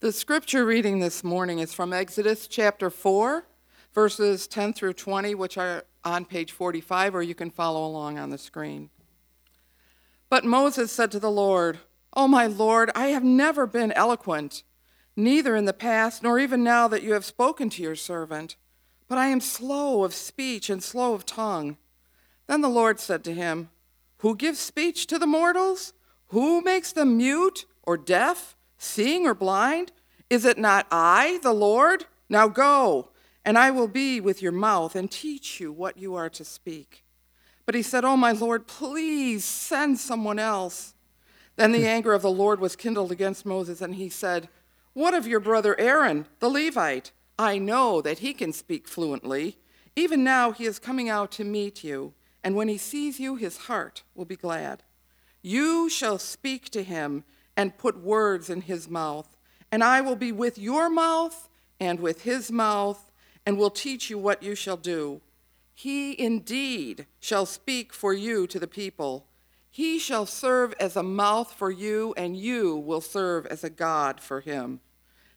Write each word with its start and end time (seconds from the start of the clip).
The 0.00 0.12
scripture 0.12 0.64
reading 0.64 1.00
this 1.00 1.24
morning 1.24 1.58
is 1.58 1.74
from 1.74 1.92
Exodus 1.92 2.46
chapter 2.46 2.88
4, 2.88 3.44
verses 3.92 4.46
10 4.46 4.72
through 4.72 4.92
20, 4.92 5.34
which 5.34 5.58
are 5.58 5.82
on 6.04 6.24
page 6.24 6.52
45, 6.52 7.16
or 7.16 7.22
you 7.22 7.34
can 7.34 7.50
follow 7.50 7.84
along 7.84 8.16
on 8.16 8.30
the 8.30 8.38
screen. 8.38 8.90
But 10.30 10.44
Moses 10.44 10.92
said 10.92 11.10
to 11.10 11.18
the 11.18 11.32
Lord, 11.32 11.80
O 12.12 12.28
my 12.28 12.46
Lord, 12.46 12.92
I 12.94 13.08
have 13.08 13.24
never 13.24 13.66
been 13.66 13.90
eloquent, 13.90 14.62
neither 15.16 15.56
in 15.56 15.64
the 15.64 15.72
past 15.72 16.22
nor 16.22 16.38
even 16.38 16.62
now 16.62 16.86
that 16.86 17.02
you 17.02 17.14
have 17.14 17.24
spoken 17.24 17.68
to 17.70 17.82
your 17.82 17.96
servant, 17.96 18.54
but 19.08 19.18
I 19.18 19.26
am 19.26 19.40
slow 19.40 20.04
of 20.04 20.14
speech 20.14 20.70
and 20.70 20.80
slow 20.80 21.12
of 21.12 21.26
tongue. 21.26 21.76
Then 22.46 22.60
the 22.60 22.68
Lord 22.68 23.00
said 23.00 23.24
to 23.24 23.34
him, 23.34 23.70
Who 24.18 24.36
gives 24.36 24.60
speech 24.60 25.08
to 25.08 25.18
the 25.18 25.26
mortals? 25.26 25.92
Who 26.28 26.60
makes 26.60 26.92
them 26.92 27.16
mute 27.16 27.64
or 27.82 27.96
deaf? 27.96 28.54
Seeing 28.78 29.26
or 29.26 29.34
blind? 29.34 29.92
Is 30.30 30.44
it 30.44 30.58
not 30.58 30.86
I, 30.90 31.38
the 31.42 31.52
Lord? 31.52 32.06
Now 32.28 32.48
go, 32.48 33.10
and 33.44 33.58
I 33.58 33.70
will 33.70 33.88
be 33.88 34.20
with 34.20 34.42
your 34.42 34.52
mouth 34.52 34.94
and 34.94 35.10
teach 35.10 35.60
you 35.60 35.72
what 35.72 35.98
you 35.98 36.14
are 36.14 36.28
to 36.30 36.44
speak. 36.44 37.04
But 37.64 37.74
he 37.74 37.82
said, 37.82 38.04
Oh, 38.04 38.16
my 38.16 38.32
Lord, 38.32 38.66
please 38.66 39.44
send 39.44 39.98
someone 39.98 40.38
else. 40.38 40.94
Then 41.56 41.72
the 41.72 41.86
anger 41.88 42.14
of 42.14 42.22
the 42.22 42.30
Lord 42.30 42.60
was 42.60 42.76
kindled 42.76 43.12
against 43.12 43.44
Moses, 43.44 43.80
and 43.80 43.94
he 43.94 44.08
said, 44.08 44.48
What 44.92 45.14
of 45.14 45.26
your 45.26 45.40
brother 45.40 45.78
Aaron, 45.78 46.26
the 46.40 46.48
Levite? 46.48 47.12
I 47.38 47.58
know 47.58 48.00
that 48.02 48.18
he 48.18 48.34
can 48.34 48.52
speak 48.52 48.88
fluently. 48.88 49.58
Even 49.94 50.24
now 50.24 50.52
he 50.52 50.64
is 50.64 50.78
coming 50.78 51.08
out 51.08 51.30
to 51.32 51.44
meet 51.44 51.84
you, 51.84 52.14
and 52.42 52.54
when 52.54 52.68
he 52.68 52.78
sees 52.78 53.18
you, 53.18 53.36
his 53.36 53.58
heart 53.58 54.02
will 54.14 54.24
be 54.24 54.36
glad. 54.36 54.82
You 55.42 55.88
shall 55.88 56.18
speak 56.18 56.70
to 56.70 56.82
him 56.82 57.24
and 57.58 57.76
put 57.76 57.98
words 57.98 58.48
in 58.48 58.62
his 58.62 58.88
mouth. 58.88 59.36
And 59.72 59.82
I 59.82 60.00
will 60.00 60.16
be 60.16 60.30
with 60.30 60.56
your 60.56 60.88
mouth 60.88 61.48
and 61.80 61.98
with 61.98 62.22
his 62.22 62.50
mouth, 62.50 63.10
and 63.44 63.58
will 63.58 63.70
teach 63.70 64.10
you 64.10 64.18
what 64.18 64.42
you 64.42 64.54
shall 64.54 64.76
do. 64.76 65.20
He 65.74 66.18
indeed 66.20 67.06
shall 67.20 67.46
speak 67.46 67.92
for 67.92 68.12
you 68.12 68.46
to 68.46 68.58
the 68.58 68.66
people. 68.66 69.26
He 69.70 69.98
shall 69.98 70.26
serve 70.26 70.74
as 70.80 70.96
a 70.96 71.02
mouth 71.02 71.52
for 71.52 71.70
you, 71.70 72.14
and 72.16 72.36
you 72.36 72.76
will 72.76 73.00
serve 73.00 73.46
as 73.46 73.62
a 73.62 73.70
God 73.70 74.20
for 74.20 74.40
him. 74.40 74.80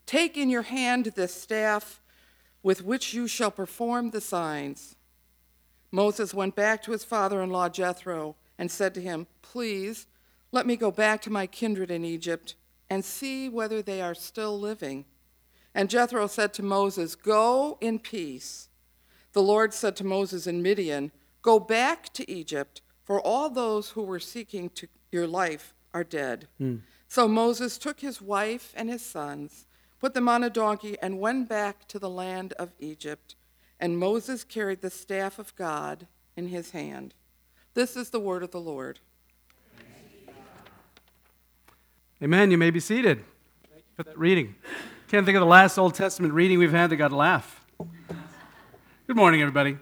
Take 0.05 0.37
in 0.37 0.49
your 0.49 0.63
hand 0.63 1.05
this 1.15 1.33
staff 1.33 2.01
with 2.63 2.83
which 2.83 3.13
you 3.13 3.27
shall 3.27 3.51
perform 3.51 4.11
the 4.11 4.21
signs. 4.21 4.95
Moses 5.91 6.33
went 6.33 6.55
back 6.55 6.81
to 6.83 6.91
his 6.91 7.03
father 7.03 7.41
in 7.41 7.49
law 7.49 7.69
Jethro 7.69 8.35
and 8.57 8.71
said 8.71 8.93
to 8.95 9.01
him, 9.01 9.27
Please 9.41 10.07
let 10.51 10.65
me 10.65 10.75
go 10.75 10.91
back 10.91 11.21
to 11.21 11.29
my 11.29 11.47
kindred 11.47 11.91
in 11.91 12.03
Egypt 12.03 12.55
and 12.89 13.05
see 13.05 13.47
whether 13.47 13.81
they 13.81 14.01
are 14.01 14.13
still 14.13 14.59
living. 14.59 15.05
And 15.73 15.89
Jethro 15.89 16.27
said 16.27 16.53
to 16.55 16.63
Moses, 16.63 17.15
Go 17.15 17.77
in 17.79 17.99
peace. 17.99 18.67
The 19.33 19.41
Lord 19.41 19.73
said 19.73 19.95
to 19.97 20.03
Moses 20.03 20.45
in 20.45 20.61
Midian, 20.61 21.11
Go 21.41 21.59
back 21.59 22.11
to 22.13 22.29
Egypt, 22.29 22.81
for 23.03 23.21
all 23.21 23.49
those 23.49 23.91
who 23.91 24.03
were 24.03 24.19
seeking 24.19 24.69
to 24.71 24.87
your 25.11 25.25
life 25.25 25.73
are 25.93 26.03
dead. 26.03 26.47
Mm. 26.59 26.81
So 27.07 27.27
Moses 27.27 27.77
took 27.77 28.01
his 28.01 28.21
wife 28.21 28.73
and 28.75 28.89
his 28.89 29.03
sons, 29.03 29.65
put 29.99 30.13
them 30.13 30.29
on 30.29 30.43
a 30.43 30.49
donkey, 30.49 30.97
and 31.01 31.19
went 31.19 31.49
back 31.49 31.87
to 31.89 31.99
the 31.99 32.09
land 32.09 32.53
of 32.53 32.73
Egypt. 32.79 33.35
And 33.79 33.97
Moses 33.97 34.43
carried 34.43 34.81
the 34.81 34.89
staff 34.89 35.39
of 35.39 35.55
God 35.55 36.07
in 36.35 36.47
his 36.47 36.71
hand. 36.71 37.13
This 37.73 37.95
is 37.95 38.09
the 38.09 38.19
word 38.19 38.43
of 38.43 38.51
the 38.51 38.59
Lord. 38.59 38.99
Amen. 42.23 42.51
You 42.51 42.57
may 42.59 42.69
be 42.69 42.79
seated. 42.79 43.23
for 43.95 44.03
that 44.03 44.15
reading. 44.15 44.53
Can't 45.07 45.25
think 45.25 45.35
of 45.35 45.39
the 45.39 45.47
last 45.47 45.79
Old 45.79 45.95
Testament 45.95 46.35
reading 46.35 46.59
we've 46.59 46.71
had 46.71 46.91
that 46.91 46.97
got 46.97 47.11
a 47.11 47.15
laugh. 47.15 47.65
Good 49.07 49.15
morning, 49.15 49.41
everybody. 49.41 49.79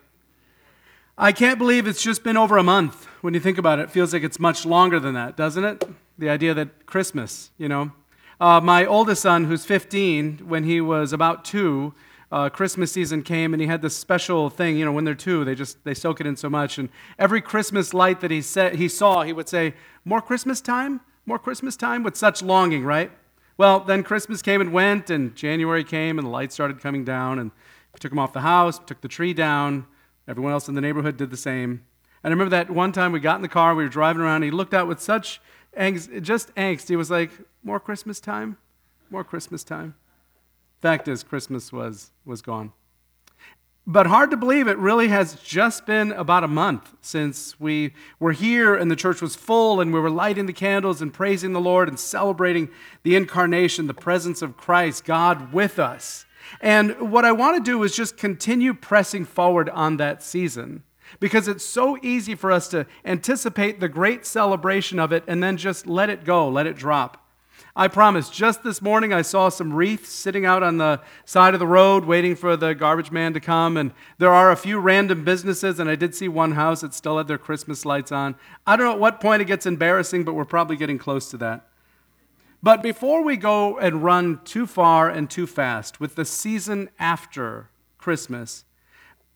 I 1.18 1.34
can't 1.34 1.60
believe 1.60 1.86
it's 1.86 2.02
just 2.02 2.24
been 2.24 2.38
over 2.38 2.56
a 2.56 2.64
month. 2.64 3.08
When 3.20 3.34
you 3.34 3.42
think 3.42 3.58
about 3.58 3.80
it, 3.80 3.82
it 3.84 3.92
feels 3.92 4.14
like 4.14 4.24
it's 4.24 4.40
much 4.40 4.66
longer 4.66 5.02
than 5.02 5.16
that, 5.16 5.36
doesn't 5.36 5.66
it? 5.66 5.84
The 6.18 6.30
idea 6.30 6.54
that 6.54 6.86
Christmas, 6.86 7.52
you 7.58 7.68
know. 7.68 7.92
Uh, 8.40 8.62
my 8.62 8.86
oldest 8.86 9.24
son, 9.24 9.44
who's 9.44 9.66
15, 9.66 10.48
when 10.48 10.64
he 10.64 10.80
was 10.80 11.12
about 11.12 11.44
two, 11.44 11.94
uh, 12.32 12.48
Christmas 12.48 12.94
season 12.94 13.22
came 13.22 13.54
and 13.54 13.60
he 13.60 13.68
had 13.68 13.82
this 13.82 13.98
special 13.98 14.50
thing. 14.50 14.78
You 14.78 14.86
know, 14.86 14.94
when 14.94 15.04
they're 15.04 15.14
two, 15.14 15.44
they 15.44 15.56
just 15.56 15.84
they 15.84 15.94
soak 15.94 16.22
it 16.22 16.26
in 16.26 16.38
so 16.38 16.50
much. 16.50 16.78
And 16.78 16.88
every 17.18 17.42
Christmas 17.42 17.94
light 17.94 18.22
that 18.22 18.32
he 18.32 18.42
said 18.42 18.76
he 18.76 18.88
saw, 18.88 19.24
he 19.24 19.34
would 19.34 19.50
say, 19.50 19.74
"More 20.06 20.22
Christmas 20.22 20.62
time." 20.62 21.02
More 21.30 21.40
Christmas 21.40 21.78
time 21.78 22.02
with 22.02 22.18
such 22.18 22.42
longing, 22.42 22.84
right? 22.84 23.12
Well, 23.56 23.82
then 23.82 24.02
Christmas 24.02 24.42
came 24.42 24.62
and 24.62 24.74
went, 24.74 25.12
and 25.12 25.36
January 25.36 25.84
came, 25.84 26.18
and 26.18 26.26
the 26.26 26.32
lights 26.32 26.56
started 26.56 26.82
coming 26.82 27.06
down, 27.06 27.38
and 27.38 27.52
we 27.94 28.00
took 28.00 28.10
them 28.10 28.18
off 28.18 28.34
the 28.34 28.42
house, 28.42 28.80
took 28.80 29.02
the 29.02 29.08
tree 29.08 29.32
down. 29.32 29.86
Everyone 30.28 30.52
else 30.52 30.68
in 30.68 30.74
the 30.74 30.82
neighborhood 30.82 31.18
did 31.18 31.30
the 31.30 31.38
same. 31.38 31.86
And 32.24 32.32
I 32.32 32.36
remember 32.36 32.50
that 32.50 32.72
one 32.72 32.92
time 32.92 33.12
we 33.12 33.20
got 33.20 33.36
in 33.36 33.44
the 33.44 33.48
car, 33.48 33.76
we 33.76 33.84
were 33.84 33.90
driving 33.90 34.24
around, 34.24 34.38
and 34.38 34.46
he 34.46 34.52
looked 34.52 34.74
out 34.74 34.88
with 34.88 35.00
such 35.00 35.40
angst, 35.78 36.20
just 36.24 36.54
angst. 36.56 36.90
He 36.90 36.96
was 36.96 37.12
like, 37.12 37.30
"More 37.64 37.80
Christmas 37.80 38.20
time, 38.20 38.58
more 39.12 39.24
Christmas 39.24 39.64
time." 39.64 39.94
Fact 40.82 41.08
is, 41.08 41.22
Christmas 41.22 41.72
was 41.72 42.10
was 42.26 42.42
gone. 42.42 42.74
But 43.92 44.06
hard 44.06 44.30
to 44.30 44.38
believe 44.38 44.68
it 44.68 44.78
really 44.78 45.08
has 45.08 45.34
just 45.42 45.88
been 45.88 46.12
about 46.12 46.44
a 46.44 46.48
month 46.48 46.94
since 47.02 47.60
we 47.60 47.96
were 48.20 48.34
here 48.34 48.76
and 48.76 48.92
the 48.92 48.96
church 48.96 49.20
was 49.20 49.36
full 49.36 49.82
and 49.82 49.92
we 49.92 50.00
were 50.00 50.12
lighting 50.12 50.46
the 50.46 50.54
candles 50.54 51.02
and 51.02 51.12
praising 51.12 51.54
the 51.54 51.60
Lord 51.60 51.90
and 51.90 52.00
celebrating 52.00 52.70
the 53.02 53.16
incarnation, 53.16 53.88
the 53.88 53.96
presence 53.96 54.44
of 54.44 54.56
Christ, 54.56 55.06
God 55.06 55.52
with 55.52 55.80
us. 55.80 56.28
And 56.62 57.12
what 57.12 57.26
I 57.26 57.32
want 57.32 57.58
to 57.58 57.72
do 57.72 57.82
is 57.82 57.96
just 57.96 58.16
continue 58.16 58.76
pressing 58.76 59.26
forward 59.26 59.70
on 59.70 59.98
that 59.98 60.22
season 60.22 60.84
because 61.20 61.48
it's 61.48 61.66
so 61.66 61.98
easy 62.04 62.36
for 62.36 62.52
us 62.52 62.68
to 62.68 62.86
anticipate 63.06 63.80
the 63.80 63.90
great 63.90 64.24
celebration 64.24 65.00
of 65.00 65.12
it 65.12 65.24
and 65.28 65.42
then 65.42 65.58
just 65.58 65.88
let 65.88 66.12
it 66.12 66.26
go, 66.26 66.48
let 66.48 66.68
it 66.68 66.76
drop. 66.76 67.29
I 67.80 67.88
promise, 67.88 68.30
just 68.30 68.62
this 68.62 68.82
morning 68.82 69.14
I 69.14 69.22
saw 69.22 69.48
some 69.48 69.72
wreaths 69.72 70.10
sitting 70.10 70.46
out 70.46 70.64
on 70.64 70.80
the 70.80 71.00
side 71.24 71.54
of 71.54 71.62
the 71.62 71.66
road 71.66 72.04
waiting 72.04 72.36
for 72.36 72.58
the 72.58 72.76
garbage 72.76 73.10
man 73.10 73.34
to 73.36 73.40
come. 73.40 73.78
And 73.78 73.94
there 74.18 74.34
are 74.34 74.52
a 74.52 74.58
few 74.58 74.80
random 74.80 75.24
businesses, 75.24 75.80
and 75.80 75.90
I 75.90 75.96
did 75.96 76.14
see 76.14 76.28
one 76.28 76.52
house 76.52 76.82
that 76.82 76.94
still 76.94 77.18
had 77.18 77.30
their 77.30 77.38
Christmas 77.38 77.86
lights 77.86 78.12
on. 78.12 78.36
I 78.68 78.76
don't 78.76 78.86
know 78.86 78.92
at 78.92 79.00
what 79.00 79.22
point 79.22 79.42
it 79.42 79.46
gets 79.46 79.66
embarrassing, 79.66 80.26
but 80.26 80.34
we're 80.34 80.44
probably 80.44 80.76
getting 80.76 80.98
close 80.98 81.30
to 81.30 81.38
that. 81.38 81.70
But 82.62 82.84
before 82.84 83.24
we 83.24 83.38
go 83.38 83.80
and 83.80 84.04
run 84.04 84.42
too 84.44 84.68
far 84.68 85.10
and 85.10 85.30
too 85.30 85.48
fast 85.48 86.02
with 86.02 86.16
the 86.16 86.26
season 86.26 86.90
after 87.00 87.70
Christmas, 87.98 88.66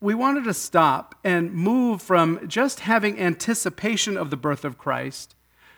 we 0.02 0.14
wanted 0.14 0.44
to 0.44 0.52
stop 0.52 1.14
and 1.24 1.50
move 1.54 2.02
from 2.02 2.46
just 2.46 2.80
having 2.80 3.18
anticipation 3.18 4.18
of 4.18 4.28
the 4.28 4.36
birth 4.36 4.66
of 4.66 4.76
Christ 4.76 5.34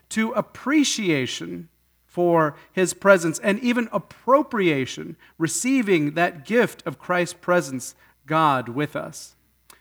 to 0.09 0.33
appreciation 0.33 1.69
for 2.17 2.57
his 2.73 2.95
presence 2.95 3.39
and 3.41 3.61
even 3.61 3.91
appropriation, 3.93 5.19
receiving 5.37 6.13
that 6.13 6.47
gift 6.47 6.83
of 6.87 6.99
Christ's 6.99 7.35
presence, 7.35 7.95
God 8.25 8.71
with 8.71 8.97
us. 8.97 9.37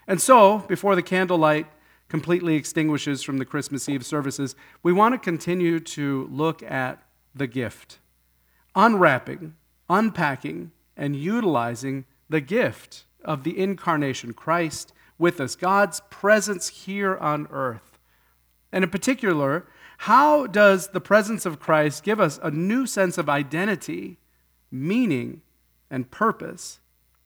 And 0.05 0.19
so, 0.21 0.57
before 0.67 0.97
the 0.97 1.01
candlelight 1.01 1.65
completely 2.09 2.55
extinguishes 2.55 3.23
from 3.23 3.37
the 3.37 3.45
Christmas 3.45 3.87
Eve 3.87 4.05
services, 4.05 4.53
we 4.83 4.91
want 4.91 5.13
to 5.13 5.17
continue 5.17 5.79
to 5.79 6.27
look 6.29 6.61
at 6.61 7.01
the 7.33 7.47
gift, 7.47 7.99
unwrapping, 8.75 9.55
unpacking, 9.89 10.71
and 10.97 11.15
utilizing 11.15 12.03
the 12.27 12.41
gift 12.41 13.05
of 13.23 13.45
the 13.45 13.57
incarnation, 13.57 14.33
Christ 14.33 14.91
with 15.17 15.39
us, 15.39 15.55
God's 15.55 16.01
presence 16.09 16.67
here 16.67 17.15
on 17.15 17.47
earth. 17.49 17.97
And 18.73 18.83
in 18.83 18.89
particular, 18.89 19.65
how 19.99 20.47
does 20.47 20.89
the 20.89 21.01
presence 21.01 21.45
of 21.45 21.59
Christ 21.59 22.03
give 22.03 22.19
us 22.19 22.39
a 22.41 22.51
new 22.51 22.85
sense 22.85 23.17
of 23.17 23.29
identity, 23.29 24.17
meaning, 24.71 25.41
and 25.89 26.09
purpose 26.11 26.79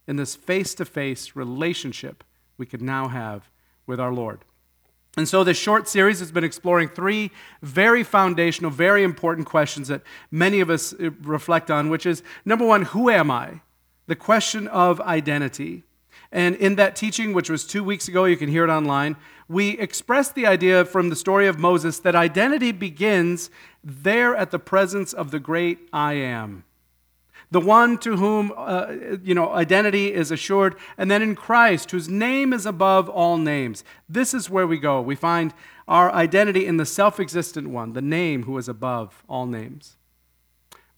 in 0.07 0.15
this 0.15 0.35
face 0.35 0.73
to 0.75 0.85
face 0.85 1.35
relationship 1.35 2.23
we 2.57 2.65
can 2.65 2.85
now 2.85 3.07
have 3.07 3.49
with 3.85 3.99
our 3.99 4.13
Lord? 4.13 4.45
And 5.17 5.27
so, 5.27 5.43
this 5.43 5.57
short 5.57 5.87
series 5.87 6.19
has 6.19 6.31
been 6.31 6.43
exploring 6.43 6.89
three 6.89 7.31
very 7.61 8.03
foundational, 8.03 8.69
very 8.69 9.03
important 9.03 9.47
questions 9.47 9.87
that 9.87 10.03
many 10.29 10.59
of 10.59 10.69
us 10.69 10.93
uh, 10.93 11.09
reflect 11.21 11.71
on, 11.71 11.89
which 11.89 12.05
is 12.05 12.21
number 12.45 12.65
one, 12.65 12.83
who 12.83 13.09
am 13.09 13.31
I? 13.31 13.61
The 14.07 14.15
question 14.15 14.67
of 14.67 15.01
identity. 15.01 15.83
And 16.31 16.55
in 16.57 16.75
that 16.75 16.95
teaching, 16.95 17.33
which 17.33 17.49
was 17.49 17.65
two 17.65 17.83
weeks 17.83 18.07
ago, 18.07 18.25
you 18.25 18.37
can 18.37 18.49
hear 18.49 18.63
it 18.63 18.69
online, 18.69 19.15
we 19.47 19.71
expressed 19.79 20.35
the 20.35 20.45
idea 20.45 20.85
from 20.85 21.09
the 21.09 21.15
story 21.15 21.47
of 21.47 21.57
Moses 21.57 21.99
that 21.99 22.15
identity 22.15 22.71
begins 22.71 23.49
there 23.83 24.35
at 24.35 24.51
the 24.51 24.59
presence 24.59 25.11
of 25.11 25.31
the 25.31 25.39
great 25.39 25.79
I 25.91 26.13
am. 26.13 26.65
The 27.51 27.59
one 27.59 27.97
to 27.99 28.17
whom 28.17 28.53
uh, 28.55 28.93
you 29.23 29.33
know 29.33 29.51
identity 29.51 30.13
is 30.13 30.29
assured, 30.29 30.75
and 30.99 31.09
then 31.09 31.23
in 31.23 31.35
Christ, 31.35 31.89
whose 31.89 32.07
name 32.07 32.53
is 32.53 32.67
above 32.67 33.09
all 33.09 33.37
names. 33.37 33.83
This 34.07 34.35
is 34.35 34.51
where 34.51 34.67
we 34.67 34.77
go. 34.77 35.01
We 35.01 35.15
find 35.15 35.51
our 35.87 36.11
identity 36.11 36.67
in 36.67 36.77
the 36.77 36.85
self 36.85 37.19
existent 37.19 37.69
one, 37.69 37.93
the 37.93 38.03
name 38.03 38.43
who 38.43 38.55
is 38.59 38.69
above 38.69 39.23
all 39.27 39.47
names. 39.47 39.97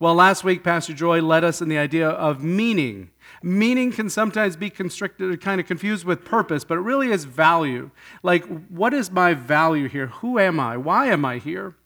Well, 0.02 0.16
last 0.16 0.42
week, 0.42 0.64
Pastor 0.64 0.94
Joy 0.94 1.20
led 1.22 1.44
us 1.44 1.62
in 1.62 1.68
the 1.68 1.78
idea 1.78 2.08
of 2.08 2.42
meaning. 2.42 3.12
Meaning 3.40 3.92
can 3.92 4.10
sometimes 4.10 4.56
be 4.56 4.68
constricted, 4.68 5.30
or 5.30 5.36
kind 5.36 5.60
of 5.60 5.68
confused 5.68 6.04
with 6.04 6.24
purpose, 6.24 6.64
but 6.64 6.76
it 6.76 6.80
really 6.80 7.12
is 7.12 7.24
value. 7.24 7.92
Like, 8.20 8.44
what 8.66 8.92
is 8.92 9.12
my 9.12 9.32
value 9.34 9.88
here? 9.88 10.08
Who 10.08 10.40
am 10.40 10.58
I? 10.58 10.76
Why 10.76 11.06
am 11.06 11.24
I 11.24 11.38
here? 11.38 11.76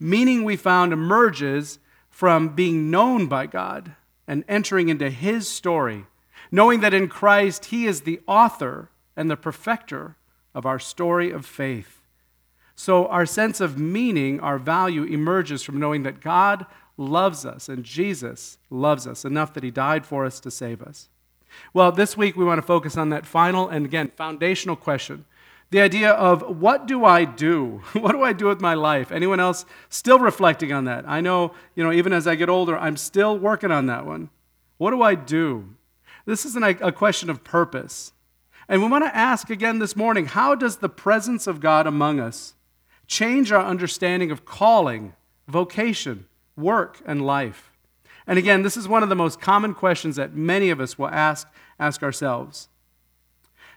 Meaning, 0.00 0.44
we 0.44 0.56
found, 0.56 0.94
emerges 0.94 1.78
from 2.08 2.54
being 2.54 2.90
known 2.90 3.26
by 3.26 3.44
God 3.44 3.94
and 4.26 4.44
entering 4.48 4.88
into 4.88 5.10
His 5.10 5.46
story, 5.46 6.06
knowing 6.50 6.80
that 6.80 6.94
in 6.94 7.06
Christ 7.06 7.66
He 7.66 7.84
is 7.84 8.00
the 8.00 8.22
author 8.26 8.88
and 9.14 9.30
the 9.30 9.36
perfecter 9.36 10.16
of 10.54 10.64
our 10.64 10.78
story 10.78 11.30
of 11.30 11.44
faith. 11.44 12.00
So, 12.74 13.08
our 13.08 13.26
sense 13.26 13.60
of 13.60 13.78
meaning, 13.78 14.40
our 14.40 14.56
value, 14.56 15.02
emerges 15.02 15.62
from 15.62 15.78
knowing 15.78 16.02
that 16.04 16.22
God 16.22 16.64
loves 16.98 17.46
us 17.46 17.68
and 17.68 17.84
Jesus 17.84 18.58
loves 18.68 19.06
us 19.06 19.24
enough 19.24 19.54
that 19.54 19.62
he 19.62 19.70
died 19.70 20.04
for 20.04 20.26
us 20.26 20.40
to 20.40 20.50
save 20.50 20.82
us. 20.82 21.08
Well, 21.72 21.92
this 21.92 22.16
week 22.16 22.36
we 22.36 22.44
want 22.44 22.58
to 22.58 22.66
focus 22.66 22.98
on 22.98 23.08
that 23.10 23.24
final 23.24 23.68
and 23.68 23.86
again 23.86 24.12
foundational 24.14 24.76
question. 24.76 25.24
The 25.70 25.80
idea 25.80 26.10
of 26.10 26.60
what 26.60 26.86
do 26.86 27.04
I 27.04 27.24
do? 27.24 27.82
what 27.92 28.12
do 28.12 28.22
I 28.22 28.32
do 28.32 28.46
with 28.46 28.60
my 28.60 28.74
life? 28.74 29.12
Anyone 29.12 29.40
else 29.40 29.64
still 29.88 30.18
reflecting 30.18 30.72
on 30.72 30.84
that? 30.84 31.08
I 31.08 31.20
know, 31.20 31.52
you 31.74 31.84
know, 31.84 31.92
even 31.92 32.12
as 32.12 32.26
I 32.26 32.34
get 32.34 32.48
older, 32.48 32.76
I'm 32.76 32.96
still 32.96 33.38
working 33.38 33.70
on 33.70 33.86
that 33.86 34.04
one. 34.04 34.30
What 34.78 34.90
do 34.90 35.02
I 35.02 35.14
do? 35.14 35.74
This 36.24 36.44
is 36.44 36.54
not 36.54 36.76
a 36.80 36.92
question 36.92 37.30
of 37.30 37.44
purpose. 37.44 38.12
And 38.68 38.82
we 38.82 38.88
want 38.88 39.04
to 39.04 39.16
ask 39.16 39.48
again 39.48 39.78
this 39.78 39.96
morning 39.96 40.26
how 40.26 40.54
does 40.54 40.76
the 40.76 40.88
presence 40.88 41.46
of 41.46 41.60
God 41.60 41.86
among 41.86 42.20
us 42.20 42.54
change 43.06 43.50
our 43.50 43.64
understanding 43.64 44.30
of 44.30 44.44
calling, 44.44 45.14
vocation, 45.46 46.26
work, 46.58 47.00
and 47.06 47.24
life? 47.24 47.72
And 48.26 48.38
again, 48.38 48.62
this 48.62 48.76
is 48.76 48.86
one 48.86 49.02
of 49.02 49.08
the 49.08 49.16
most 49.16 49.40
common 49.40 49.72
questions 49.72 50.16
that 50.16 50.34
many 50.34 50.68
of 50.68 50.80
us 50.80 50.98
will 50.98 51.08
ask, 51.08 51.48
ask 51.80 52.02
ourselves. 52.02 52.68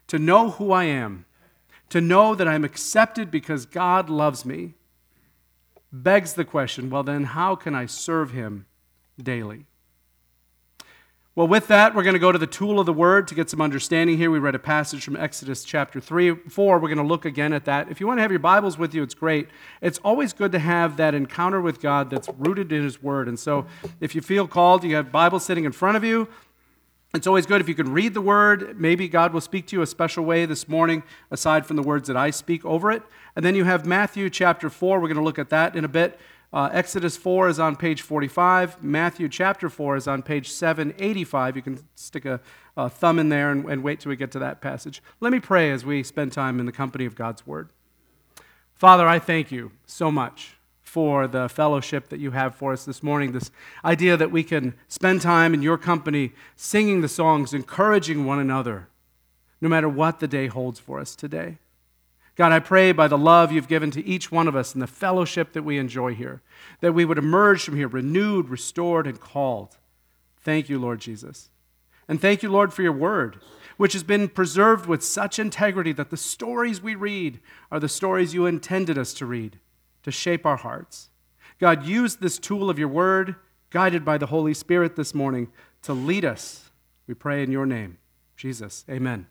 To 0.07 0.19
know 0.19 0.51
who 0.51 0.73
I 0.73 0.83
am, 0.83 1.25
to 1.89 2.01
know 2.01 2.35
that 2.35 2.47
I'm 2.47 2.65
accepted 2.65 3.31
because 3.31 3.65
God 3.65 4.09
loves 4.09 4.45
me, 4.45 4.73
begs 5.91 6.33
the 6.33 6.43
question 6.43 6.89
well, 6.89 7.03
then, 7.03 7.23
how 7.23 7.55
can 7.55 7.75
I 7.75 7.85
serve 7.85 8.31
Him 8.31 8.65
daily? 9.21 9.65
Well, 11.33 11.47
with 11.47 11.67
that, 11.67 11.95
we're 11.95 12.03
going 12.03 12.13
to 12.13 12.19
go 12.19 12.33
to 12.33 12.37
the 12.37 12.45
tool 12.45 12.77
of 12.77 12.85
the 12.85 12.91
word 12.91 13.29
to 13.29 13.35
get 13.35 13.49
some 13.49 13.61
understanding 13.61 14.17
here. 14.17 14.29
We 14.29 14.39
read 14.39 14.53
a 14.53 14.59
passage 14.59 15.05
from 15.05 15.15
Exodus 15.15 15.63
chapter 15.63 16.01
3, 16.01 16.35
4. 16.35 16.77
We're 16.77 16.89
going 16.89 16.97
to 16.97 17.05
look 17.05 17.23
again 17.23 17.53
at 17.53 17.63
that. 17.63 17.89
If 17.89 18.01
you 18.01 18.07
want 18.07 18.17
to 18.17 18.21
have 18.21 18.31
your 18.31 18.41
Bibles 18.41 18.77
with 18.77 18.93
you, 18.93 19.01
it's 19.01 19.13
great. 19.13 19.47
It's 19.79 19.97
always 19.99 20.33
good 20.33 20.51
to 20.51 20.59
have 20.59 20.97
that 20.97 21.15
encounter 21.15 21.61
with 21.61 21.79
God 21.79 22.09
that's 22.09 22.27
rooted 22.37 22.73
in 22.73 22.83
His 22.83 23.01
word. 23.01 23.29
And 23.29 23.39
so, 23.39 23.65
if 24.01 24.13
you 24.13 24.19
feel 24.19 24.45
called, 24.45 24.83
you 24.83 24.93
have 24.97 25.09
Bible 25.09 25.39
sitting 25.39 25.63
in 25.63 25.71
front 25.71 25.95
of 25.95 26.03
you. 26.03 26.27
It's 27.13 27.27
always 27.27 27.45
good 27.45 27.61
if 27.61 27.69
you 27.69 27.75
can 27.75 27.93
read 27.93 28.13
the 28.13 28.19
word. 28.19 28.77
Maybe 28.77 29.07
God 29.07 29.31
will 29.31 29.39
speak 29.39 29.67
to 29.67 29.77
you 29.77 29.81
a 29.81 29.87
special 29.87 30.25
way 30.25 30.45
this 30.45 30.67
morning, 30.67 31.01
aside 31.29 31.65
from 31.65 31.77
the 31.77 31.83
words 31.83 32.09
that 32.09 32.17
I 32.17 32.31
speak 32.31 32.65
over 32.65 32.91
it. 32.91 33.03
And 33.37 33.45
then 33.45 33.55
you 33.55 33.63
have 33.63 33.85
Matthew 33.85 34.29
chapter 34.29 34.69
4. 34.69 34.99
We're 34.99 35.07
going 35.07 35.15
to 35.15 35.23
look 35.23 35.39
at 35.39 35.49
that 35.49 35.77
in 35.77 35.85
a 35.85 35.89
bit. 35.89 36.19
Uh, 36.53 36.69
Exodus 36.73 37.15
4 37.15 37.47
is 37.47 37.59
on 37.59 37.77
page 37.77 38.01
45. 38.01 38.83
Matthew 38.83 39.29
chapter 39.29 39.69
4 39.69 39.95
is 39.95 40.07
on 40.07 40.21
page 40.21 40.49
785. 40.49 41.55
You 41.55 41.61
can 41.61 41.79
stick 41.95 42.25
a, 42.25 42.41
a 42.75 42.89
thumb 42.89 43.19
in 43.19 43.29
there 43.29 43.51
and, 43.51 43.65
and 43.65 43.83
wait 43.83 44.01
till 44.01 44.09
we 44.09 44.17
get 44.17 44.31
to 44.31 44.39
that 44.39 44.59
passage. 44.59 45.01
Let 45.21 45.31
me 45.31 45.39
pray 45.39 45.71
as 45.71 45.85
we 45.85 46.03
spend 46.03 46.33
time 46.33 46.59
in 46.59 46.65
the 46.65 46.73
company 46.73 47.05
of 47.05 47.15
God's 47.15 47.47
Word. 47.47 47.69
Father, 48.73 49.07
I 49.07 49.17
thank 49.17 49.51
you 49.51 49.71
so 49.85 50.11
much 50.11 50.57
for 50.81 51.25
the 51.25 51.47
fellowship 51.47 52.09
that 52.09 52.19
you 52.19 52.31
have 52.31 52.53
for 52.53 52.73
us 52.73 52.83
this 52.83 53.01
morning. 53.01 53.31
This 53.31 53.49
idea 53.85 54.17
that 54.17 54.29
we 54.29 54.43
can 54.43 54.73
spend 54.89 55.21
time 55.21 55.53
in 55.53 55.61
your 55.61 55.77
company 55.77 56.33
singing 56.57 56.99
the 56.99 57.07
songs, 57.07 57.53
encouraging 57.53 58.25
one 58.25 58.39
another, 58.39 58.89
no 59.61 59.69
matter 59.69 59.87
what 59.87 60.19
the 60.19 60.27
day 60.27 60.47
holds 60.47 60.81
for 60.81 60.99
us 60.99 61.15
today. 61.15 61.59
God, 62.35 62.51
I 62.51 62.59
pray 62.59 62.91
by 62.91 63.07
the 63.07 63.17
love 63.17 63.51
you've 63.51 63.67
given 63.67 63.91
to 63.91 64.05
each 64.05 64.31
one 64.31 64.47
of 64.47 64.55
us 64.55 64.73
and 64.73 64.81
the 64.81 64.87
fellowship 64.87 65.53
that 65.53 65.63
we 65.63 65.77
enjoy 65.77 66.13
here, 66.13 66.41
that 66.79 66.93
we 66.93 67.05
would 67.05 67.17
emerge 67.17 67.63
from 67.63 67.75
here 67.75 67.87
renewed, 67.87 68.49
restored, 68.49 69.05
and 69.05 69.19
called. 69.19 69.77
Thank 70.39 70.69
you, 70.69 70.79
Lord 70.79 70.99
Jesus. 70.99 71.49
And 72.07 72.19
thank 72.19 72.41
you, 72.41 72.49
Lord, 72.49 72.73
for 72.73 72.81
your 72.81 72.93
word, 72.93 73.39
which 73.77 73.93
has 73.93 74.03
been 74.03 74.27
preserved 74.27 74.85
with 74.85 75.03
such 75.03 75.39
integrity 75.39 75.91
that 75.93 76.09
the 76.09 76.17
stories 76.17 76.81
we 76.81 76.95
read 76.95 77.39
are 77.71 77.79
the 77.79 77.89
stories 77.89 78.33
you 78.33 78.45
intended 78.45 78.97
us 78.97 79.13
to 79.15 79.25
read, 79.25 79.59
to 80.03 80.11
shape 80.11 80.45
our 80.45 80.57
hearts. 80.57 81.09
God, 81.59 81.85
use 81.85 82.15
this 82.15 82.39
tool 82.39 82.69
of 82.69 82.79
your 82.79 82.87
word, 82.87 83.35
guided 83.69 84.03
by 84.03 84.17
the 84.17 84.25
Holy 84.27 84.53
Spirit 84.53 84.95
this 84.95 85.13
morning, 85.13 85.51
to 85.83 85.93
lead 85.93 86.25
us. 86.25 86.71
We 87.07 87.13
pray 87.13 87.43
in 87.43 87.51
your 87.51 87.65
name, 87.65 87.97
Jesus. 88.35 88.83
Amen. 88.89 89.27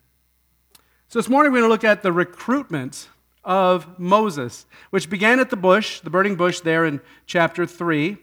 So 1.11 1.19
this 1.19 1.27
morning 1.27 1.51
we're 1.51 1.59
going 1.59 1.67
to 1.67 1.73
look 1.73 1.83
at 1.83 2.03
the 2.03 2.13
recruitment 2.13 3.09
of 3.43 3.99
Moses, 3.99 4.65
which 4.91 5.09
began 5.09 5.41
at 5.41 5.49
the 5.49 5.57
bush, 5.57 5.99
the 5.99 6.09
burning 6.09 6.37
bush 6.37 6.61
there 6.61 6.85
in 6.85 7.01
chapter 7.25 7.65
3. 7.65 8.15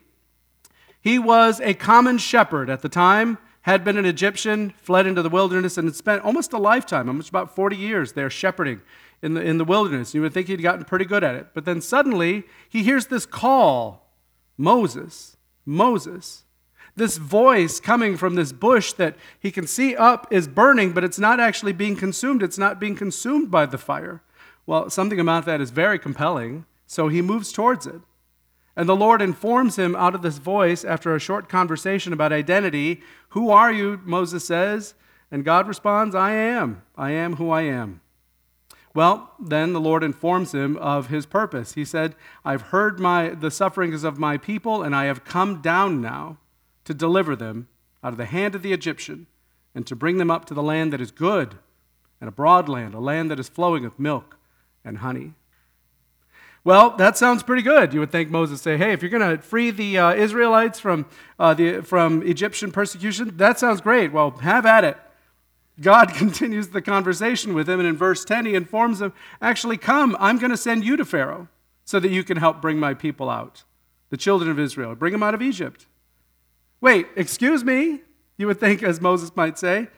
He 0.99 1.19
was 1.19 1.61
a 1.61 1.75
common 1.75 2.17
shepherd 2.17 2.71
at 2.71 2.81
the 2.81 2.89
time, 2.89 3.37
had 3.61 3.85
been 3.85 3.99
an 3.99 4.07
Egyptian, 4.07 4.73
fled 4.81 5.07
into 5.07 5.21
the 5.21 5.29
wilderness, 5.29 5.77
and 5.77 5.87
had 5.87 5.97
spent 5.97 6.23
almost 6.23 6.55
a 6.55 6.59
lifetime, 6.59 7.09
almost 7.11 7.29
about 7.29 7.55
40 7.55 7.77
years 7.77 8.15
there 8.15 8.31
shepherding 8.31 8.81
in 9.21 9.35
the, 9.35 9.43
in 9.43 9.59
the 9.59 9.67
wilderness. 9.67 10.15
You 10.15 10.23
would 10.23 10.33
think 10.33 10.47
he'd 10.47 10.63
gotten 10.63 10.87
pretty 10.87 11.05
good 11.05 11.23
at 11.23 11.35
it. 11.35 11.49
But 11.53 11.67
then 11.67 11.83
suddenly 11.83 12.45
he 12.71 12.85
hears 12.85 13.09
this 13.09 13.27
call 13.27 14.15
Moses, 14.57 15.37
Moses 15.67 16.45
this 16.99 17.17
voice 17.17 17.81
coming 17.81 18.17
from 18.17 18.35
this 18.35 18.53
bush 18.53 18.93
that 18.95 19.17
he 19.41 19.51
can 19.51 19.67
see 19.67 19.97
up 19.97 20.27
is 20.31 20.47
burning, 20.47 20.93
but 20.93 21.05
it's 21.05 21.19
not 21.19 21.41
actually 21.41 21.73
being 21.73 21.97
consumed. 21.97 22.43
It's 22.43 22.59
not 22.59 22.79
being 22.79 22.97
consumed 22.97 23.51
by 23.51 23.67
the 23.67 23.79
fire. 23.79 24.23
Well, 24.67 24.91
something 24.91 25.19
about 25.19 25.47
that 25.47 25.61
is 25.61 25.71
very 25.71 25.99
compelling, 25.99 26.67
so 26.87 27.09
he 27.09 27.23
moves 27.23 27.53
towards 27.53 27.87
it. 27.87 28.01
And 28.77 28.89
the 28.89 28.95
Lord 28.95 29.23
informs 29.23 29.77
him 29.77 29.97
out 29.97 30.15
of 30.15 30.23
this 30.23 30.39
voice 30.39 30.85
after 30.85 31.15
a 31.15 31.21
short 31.21 31.49
conversation 31.49 32.13
about 32.13 32.33
identity 32.33 33.01
Who 33.31 33.51
are 33.51 33.73
you? 33.73 34.01
Moses 34.05 34.47
says. 34.47 34.95
And 35.31 35.45
God 35.45 35.69
responds, 35.69 36.15
I 36.15 36.33
am. 36.33 36.83
I 36.97 37.11
am 37.11 37.37
who 37.37 37.51
I 37.51 37.63
am. 37.63 38.01
Well, 38.95 39.33
then 39.39 39.75
the 39.75 39.81
Lord 39.81 40.03
informs 40.03 40.53
him 40.53 40.77
of 40.79 41.09
his 41.09 41.27
purpose. 41.27 41.75
He 41.75 41.85
said, 41.85 42.15
I've 42.45 42.63
heard 42.63 42.99
my, 42.99 43.31
the 43.31 43.51
sufferings 43.51 44.05
of 44.05 44.19
my 44.19 44.39
people, 44.39 44.83
and 44.83 44.95
I 44.95 45.05
have 45.05 45.25
come 45.25 45.61
down 45.61 46.01
now 46.01 46.39
to 46.89 46.95
deliver 46.95 47.37
them 47.37 47.69
out 48.03 48.15
of 48.15 48.17
the 48.17 48.25
hand 48.25 48.55
of 48.55 48.63
the 48.63 48.73
Egyptian 48.73 49.27
and 49.75 49.87
to 49.87 49.95
bring 49.95 50.17
them 50.17 50.31
up 50.31 50.47
to 50.47 50.55
the 50.55 50.63
land 50.63 50.91
that 50.91 51.03
is 51.03 51.11
good 51.11 51.59
and 52.19 52.29
a 52.29 52.33
broad 52.33 52.67
land, 52.67 52.95
a 52.95 52.99
land 52.99 53.31
that 53.31 53.39
is 53.39 53.47
flowing 53.47 53.83
with 53.83 53.99
milk 53.99 54.39
and 54.87 54.99
honey. 54.99 55.35
Well, 56.65 56.97
that 56.97 57.19
sounds 57.19 57.43
pretty 57.43 57.61
good. 57.61 57.93
You 57.93 58.01
would 58.01 58.11
think 58.11 58.31
Moses 58.31 58.63
say, 58.63 58.79
"Hey, 58.79 58.93
if 58.93 59.03
you're 59.03 59.11
going 59.11 59.37
to 59.37 59.43
free 59.43 59.71
the 59.71 59.99
uh, 59.99 60.15
Israelites 60.15 60.81
from 60.81 61.05
uh, 61.39 61.53
the 61.53 61.83
from 61.83 62.23
Egyptian 62.23 62.73
persecution, 62.73 63.37
that 63.37 63.59
sounds 63.59 63.83
great. 63.83 64.11
Well, 64.11 64.31
have 64.39 64.65
at 64.65 64.85
it." 64.85 64.97
God 65.79 66.15
continues 66.15 66.69
the 66.69 66.81
conversation 66.81 67.53
with 67.53 67.69
him, 67.69 67.81
and 67.81 67.89
in 67.89 67.99
verse 67.99 68.25
10, 68.25 68.47
he 68.47 68.55
informs 68.55 69.03
him, 69.03 69.13
"Actually, 69.43 69.77
come. 69.77 70.17
I'm 70.19 70.39
going 70.39 70.53
to 70.53 70.57
send 70.57 70.87
you 70.87 70.97
to 70.97 71.05
Pharaoh 71.05 71.49
so 71.85 72.01
that 72.01 72.11
you 72.11 72.25
can 72.25 72.39
help 72.39 72.63
bring 72.63 72.79
my 72.79 72.95
people 72.95 73.29
out, 73.29 73.65
the 74.09 74.17
children 74.17 74.51
of 74.51 74.59
Israel, 74.59 74.95
bring 74.95 75.13
them 75.13 75.23
out 75.23 75.35
of 75.35 75.43
Egypt." 75.43 75.85
Wait, 76.81 77.07
excuse 77.17 77.65
me? 77.65 78.01
You 78.37 78.47
would 78.47 78.61
think, 78.61 78.83
as 78.83 79.01
Moses 79.01 79.35
might 79.35 79.59
say. 79.59 79.89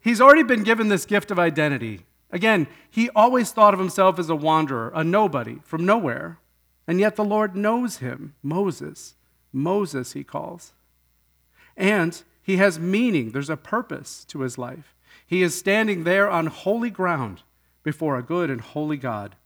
He's 0.00 0.20
already 0.20 0.42
been 0.42 0.62
given 0.62 0.88
this 0.88 1.04
gift 1.04 1.30
of 1.30 1.38
identity. 1.38 2.00
Again, 2.30 2.66
he 2.90 3.10
always 3.10 3.52
thought 3.52 3.74
of 3.74 3.80
himself 3.80 4.18
as 4.18 4.30
a 4.30 4.36
wanderer, 4.36 4.90
a 4.94 5.04
nobody 5.04 5.58
from 5.64 5.84
nowhere. 5.84 6.38
And 6.86 6.98
yet 6.98 7.16
the 7.16 7.24
Lord 7.24 7.54
knows 7.54 7.98
him, 7.98 8.34
Moses. 8.42 9.14
Moses, 9.52 10.12
he 10.12 10.24
calls. 10.24 10.72
And 11.76 12.22
he 12.42 12.56
has 12.56 12.78
meaning, 12.78 13.30
there's 13.30 13.50
a 13.50 13.56
purpose 13.56 14.24
to 14.26 14.40
his 14.40 14.58
life. 14.58 14.94
He 15.26 15.42
is 15.42 15.54
standing 15.54 16.04
there 16.04 16.28
on 16.28 16.46
holy 16.46 16.90
ground 16.90 17.42
before 17.82 18.16
a 18.16 18.22
good 18.22 18.50
and 18.50 18.60
holy 18.60 18.96
God 18.96 19.36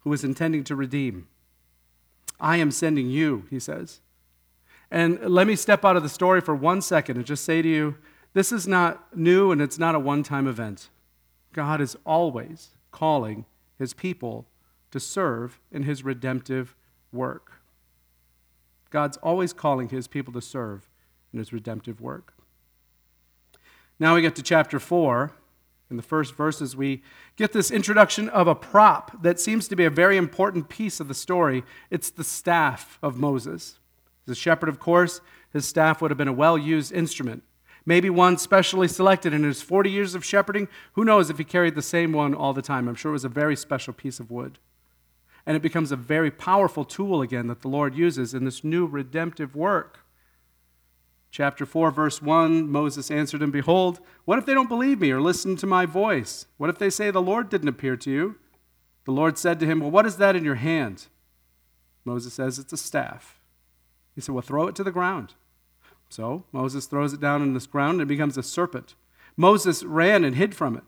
who 0.00 0.12
is 0.12 0.24
intending 0.24 0.64
to 0.64 0.76
redeem. 0.76 1.28
I 2.40 2.56
am 2.56 2.70
sending 2.70 3.10
you, 3.10 3.46
he 3.50 3.60
says. 3.60 4.00
And 4.90 5.20
let 5.20 5.46
me 5.46 5.56
step 5.56 5.84
out 5.84 5.96
of 5.96 6.02
the 6.02 6.08
story 6.08 6.40
for 6.40 6.54
one 6.54 6.82
second 6.82 7.16
and 7.16 7.26
just 7.26 7.44
say 7.44 7.62
to 7.62 7.68
you 7.68 7.96
this 8.32 8.52
is 8.52 8.66
not 8.66 9.16
new 9.16 9.50
and 9.50 9.60
it's 9.60 9.78
not 9.78 9.94
a 9.94 9.98
one 9.98 10.22
time 10.22 10.46
event. 10.46 10.88
God 11.52 11.80
is 11.80 11.96
always 12.06 12.70
calling 12.90 13.44
his 13.78 13.92
people 13.92 14.46
to 14.90 15.00
serve 15.00 15.60
in 15.72 15.82
his 15.84 16.04
redemptive 16.04 16.74
work. 17.12 17.52
God's 18.90 19.16
always 19.18 19.52
calling 19.52 19.88
his 19.88 20.06
people 20.06 20.32
to 20.32 20.40
serve 20.40 20.88
in 21.32 21.38
his 21.38 21.52
redemptive 21.52 22.00
work. 22.00 22.34
Now 23.98 24.14
we 24.14 24.22
get 24.22 24.36
to 24.36 24.42
chapter 24.42 24.78
4. 24.78 25.32
In 25.90 25.96
the 25.96 26.02
first 26.04 26.36
verses, 26.36 26.76
we 26.76 27.02
get 27.34 27.52
this 27.52 27.72
introduction 27.72 28.28
of 28.28 28.46
a 28.46 28.54
prop 28.54 29.22
that 29.24 29.40
seems 29.40 29.66
to 29.66 29.74
be 29.74 29.84
a 29.84 29.90
very 29.90 30.16
important 30.16 30.68
piece 30.68 31.00
of 31.00 31.08
the 31.08 31.14
story. 31.14 31.64
It's 31.90 32.10
the 32.10 32.22
staff 32.22 32.96
of 33.02 33.16
Moses. 33.16 33.79
A 34.30 34.34
shepherd, 34.34 34.68
of 34.68 34.78
course, 34.78 35.20
his 35.52 35.66
staff 35.66 36.00
would 36.00 36.10
have 36.10 36.18
been 36.18 36.28
a 36.28 36.32
well 36.32 36.56
used 36.56 36.92
instrument. 36.92 37.42
Maybe 37.86 38.10
one 38.10 38.36
specially 38.36 38.88
selected 38.88 39.32
in 39.32 39.42
his 39.42 39.62
40 39.62 39.90
years 39.90 40.14
of 40.14 40.24
shepherding. 40.24 40.68
Who 40.92 41.04
knows 41.04 41.30
if 41.30 41.38
he 41.38 41.44
carried 41.44 41.74
the 41.74 41.82
same 41.82 42.12
one 42.12 42.34
all 42.34 42.52
the 42.52 42.62
time? 42.62 42.88
I'm 42.88 42.94
sure 42.94 43.10
it 43.10 43.14
was 43.14 43.24
a 43.24 43.28
very 43.28 43.56
special 43.56 43.92
piece 43.92 44.20
of 44.20 44.30
wood. 44.30 44.58
And 45.46 45.56
it 45.56 45.62
becomes 45.62 45.90
a 45.90 45.96
very 45.96 46.30
powerful 46.30 46.84
tool 46.84 47.22
again 47.22 47.46
that 47.46 47.62
the 47.62 47.68
Lord 47.68 47.94
uses 47.94 48.34
in 48.34 48.44
this 48.44 48.62
new 48.62 48.86
redemptive 48.86 49.56
work. 49.56 50.00
Chapter 51.30 51.64
4, 51.64 51.90
verse 51.90 52.20
1 52.20 52.68
Moses 52.70 53.10
answered 53.10 53.40
him, 53.40 53.50
Behold, 53.50 54.00
what 54.24 54.38
if 54.38 54.46
they 54.46 54.54
don't 54.54 54.68
believe 54.68 55.00
me 55.00 55.10
or 55.10 55.20
listen 55.20 55.56
to 55.56 55.66
my 55.66 55.86
voice? 55.86 56.46
What 56.58 56.70
if 56.70 56.78
they 56.78 56.90
say, 56.90 57.10
The 57.10 57.22
Lord 57.22 57.48
didn't 57.48 57.68
appear 57.68 57.96
to 57.96 58.10
you? 58.10 58.36
The 59.04 59.12
Lord 59.12 59.38
said 59.38 59.58
to 59.60 59.66
him, 59.66 59.80
Well, 59.80 59.90
what 59.90 60.06
is 60.06 60.16
that 60.16 60.36
in 60.36 60.44
your 60.44 60.56
hand? 60.56 61.06
Moses 62.04 62.34
says, 62.34 62.58
It's 62.58 62.72
a 62.72 62.76
staff. 62.76 63.39
He 64.14 64.20
said, 64.20 64.34
Well, 64.34 64.42
throw 64.42 64.66
it 64.66 64.74
to 64.76 64.84
the 64.84 64.90
ground. 64.90 65.34
So 66.08 66.44
Moses 66.52 66.86
throws 66.86 67.12
it 67.12 67.20
down 67.20 67.42
in 67.42 67.54
this 67.54 67.66
ground 67.66 68.00
and 68.00 68.02
it 68.02 68.14
becomes 68.14 68.36
a 68.36 68.42
serpent. 68.42 68.94
Moses 69.36 69.84
ran 69.84 70.24
and 70.24 70.36
hid 70.36 70.54
from 70.54 70.76
it. 70.76 70.84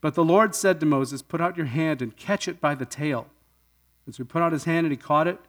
But 0.00 0.14
the 0.14 0.24
Lord 0.24 0.54
said 0.54 0.80
to 0.80 0.86
Moses, 0.86 1.22
Put 1.22 1.40
out 1.40 1.56
your 1.56 1.66
hand 1.66 2.02
and 2.02 2.16
catch 2.16 2.48
it 2.48 2.60
by 2.60 2.74
the 2.74 2.84
tail. 2.84 3.28
And 4.04 4.14
so 4.14 4.22
he 4.22 4.28
put 4.28 4.42
out 4.42 4.52
his 4.52 4.64
hand 4.64 4.86
and 4.86 4.92
he 4.92 4.96
caught 4.96 5.26
it, 5.26 5.40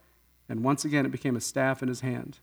and 0.48 0.64
once 0.64 0.86
again 0.86 1.06
it 1.06 1.12
became 1.12 1.36
a 1.36 1.42
staff 1.42 1.84
in 1.84 1.90
his 1.90 2.02
hand 2.02 2.40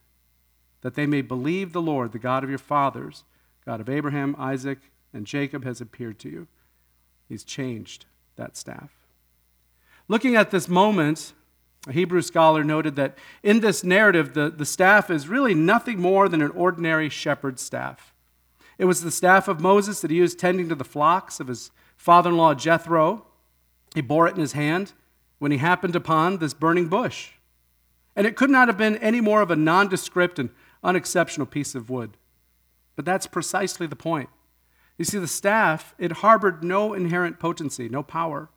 that 0.84 0.94
they 0.94 1.06
may 1.06 1.22
believe 1.22 1.72
the 1.72 1.80
Lord, 1.80 2.12
the 2.12 2.18
God 2.18 2.44
of 2.44 2.50
your 2.50 2.58
fathers, 2.58 3.24
God 3.64 3.80
of 3.80 3.88
Abraham, 3.88 4.36
Isaac, 4.38 4.78
and 5.14 5.26
Jacob, 5.26 5.64
has 5.64 5.80
appeared 5.80 6.18
to 6.18 6.28
you. 6.28 6.46
He's 7.26 7.42
changed 7.42 8.04
that 8.36 8.54
staff. 8.54 8.90
Looking 10.08 10.36
at 10.36 10.50
this 10.50 10.68
moment, 10.68 11.32
a 11.86 11.92
Hebrew 11.92 12.22
scholar 12.22 12.64
noted 12.64 12.96
that 12.96 13.18
in 13.42 13.60
this 13.60 13.84
narrative, 13.84 14.34
the, 14.34 14.50
the 14.50 14.64
staff 14.64 15.10
is 15.10 15.28
really 15.28 15.54
nothing 15.54 16.00
more 16.00 16.28
than 16.28 16.40
an 16.40 16.50
ordinary 16.52 17.08
shepherd's 17.08 17.62
staff. 17.62 18.14
It 18.78 18.86
was 18.86 19.02
the 19.02 19.10
staff 19.10 19.48
of 19.48 19.60
Moses 19.60 20.00
that 20.00 20.10
he 20.10 20.16
used 20.16 20.38
tending 20.38 20.68
to 20.68 20.74
the 20.74 20.84
flocks 20.84 21.40
of 21.40 21.48
his 21.48 21.70
father 21.96 22.30
in 22.30 22.36
law 22.36 22.54
Jethro. 22.54 23.26
He 23.94 24.00
bore 24.00 24.26
it 24.26 24.34
in 24.34 24.40
his 24.40 24.52
hand 24.52 24.92
when 25.38 25.52
he 25.52 25.58
happened 25.58 25.94
upon 25.94 26.38
this 26.38 26.54
burning 26.54 26.88
bush. 26.88 27.32
And 28.16 28.26
it 28.26 28.36
could 28.36 28.50
not 28.50 28.68
have 28.68 28.78
been 28.78 28.96
any 28.96 29.20
more 29.20 29.42
of 29.42 29.50
a 29.50 29.56
nondescript 29.56 30.38
and 30.38 30.50
unexceptional 30.82 31.46
piece 31.46 31.74
of 31.74 31.90
wood. 31.90 32.16
But 32.96 33.04
that's 33.04 33.26
precisely 33.26 33.86
the 33.86 33.96
point. 33.96 34.30
You 34.96 35.04
see, 35.04 35.18
the 35.18 35.26
staff, 35.26 35.94
it 35.98 36.12
harbored 36.12 36.62
no 36.62 36.94
inherent 36.94 37.40
potency, 37.40 37.88
no 37.88 38.02
power. 38.02 38.48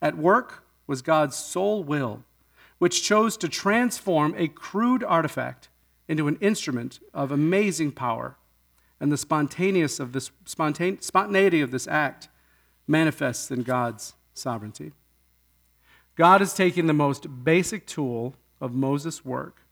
At 0.00 0.16
work 0.16 0.64
was 0.86 1.02
God's 1.02 1.36
sole 1.36 1.84
will, 1.84 2.24
which 2.78 3.02
chose 3.02 3.36
to 3.38 3.48
transform 3.48 4.34
a 4.36 4.48
crude 4.48 5.02
artifact 5.02 5.68
into 6.08 6.28
an 6.28 6.36
instrument 6.40 7.00
of 7.14 7.32
amazing 7.32 7.92
power. 7.92 8.36
And 9.00 9.12
the 9.12 9.16
spontaneous 9.16 10.00
of 10.00 10.12
this, 10.12 10.30
spontane, 10.46 11.02
spontaneity 11.02 11.60
of 11.60 11.70
this 11.70 11.86
act 11.86 12.28
manifests 12.86 13.50
in 13.50 13.62
God's 13.62 14.14
sovereignty. 14.32 14.92
God 16.14 16.40
is 16.40 16.54
taking 16.54 16.86
the 16.86 16.94
most 16.94 17.44
basic 17.44 17.86
tool 17.86 18.34
of 18.60 18.72
Moses' 18.74 19.24
work 19.24 19.62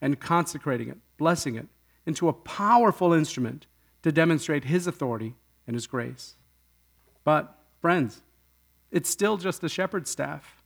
and 0.00 0.18
consecrating 0.18 0.88
it, 0.88 0.98
blessing 1.18 1.56
it, 1.56 1.66
into 2.06 2.28
a 2.28 2.32
powerful 2.32 3.12
instrument 3.12 3.66
to 4.02 4.12
demonstrate 4.12 4.64
his 4.64 4.86
authority 4.86 5.34
and 5.66 5.74
his 5.74 5.86
grace. 5.86 6.36
But, 7.24 7.58
friends, 7.80 8.22
it's 8.90 9.10
still 9.10 9.36
just 9.36 9.64
a 9.64 9.68
shepherd's 9.68 10.10
staff. 10.10 10.62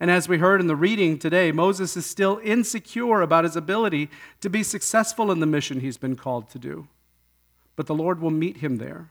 And 0.00 0.10
as 0.10 0.28
we 0.28 0.38
heard 0.38 0.60
in 0.60 0.66
the 0.66 0.74
reading 0.74 1.18
today, 1.18 1.52
Moses 1.52 1.96
is 1.96 2.06
still 2.06 2.40
insecure 2.42 3.20
about 3.20 3.44
his 3.44 3.54
ability 3.54 4.08
to 4.40 4.48
be 4.48 4.62
successful 4.62 5.30
in 5.30 5.40
the 5.40 5.46
mission 5.46 5.80
he's 5.80 5.98
been 5.98 6.16
called 6.16 6.48
to 6.50 6.58
do. 6.58 6.88
But 7.76 7.86
the 7.86 7.94
Lord 7.94 8.20
will 8.20 8.30
meet 8.30 8.56
him 8.58 8.78
there. 8.78 9.10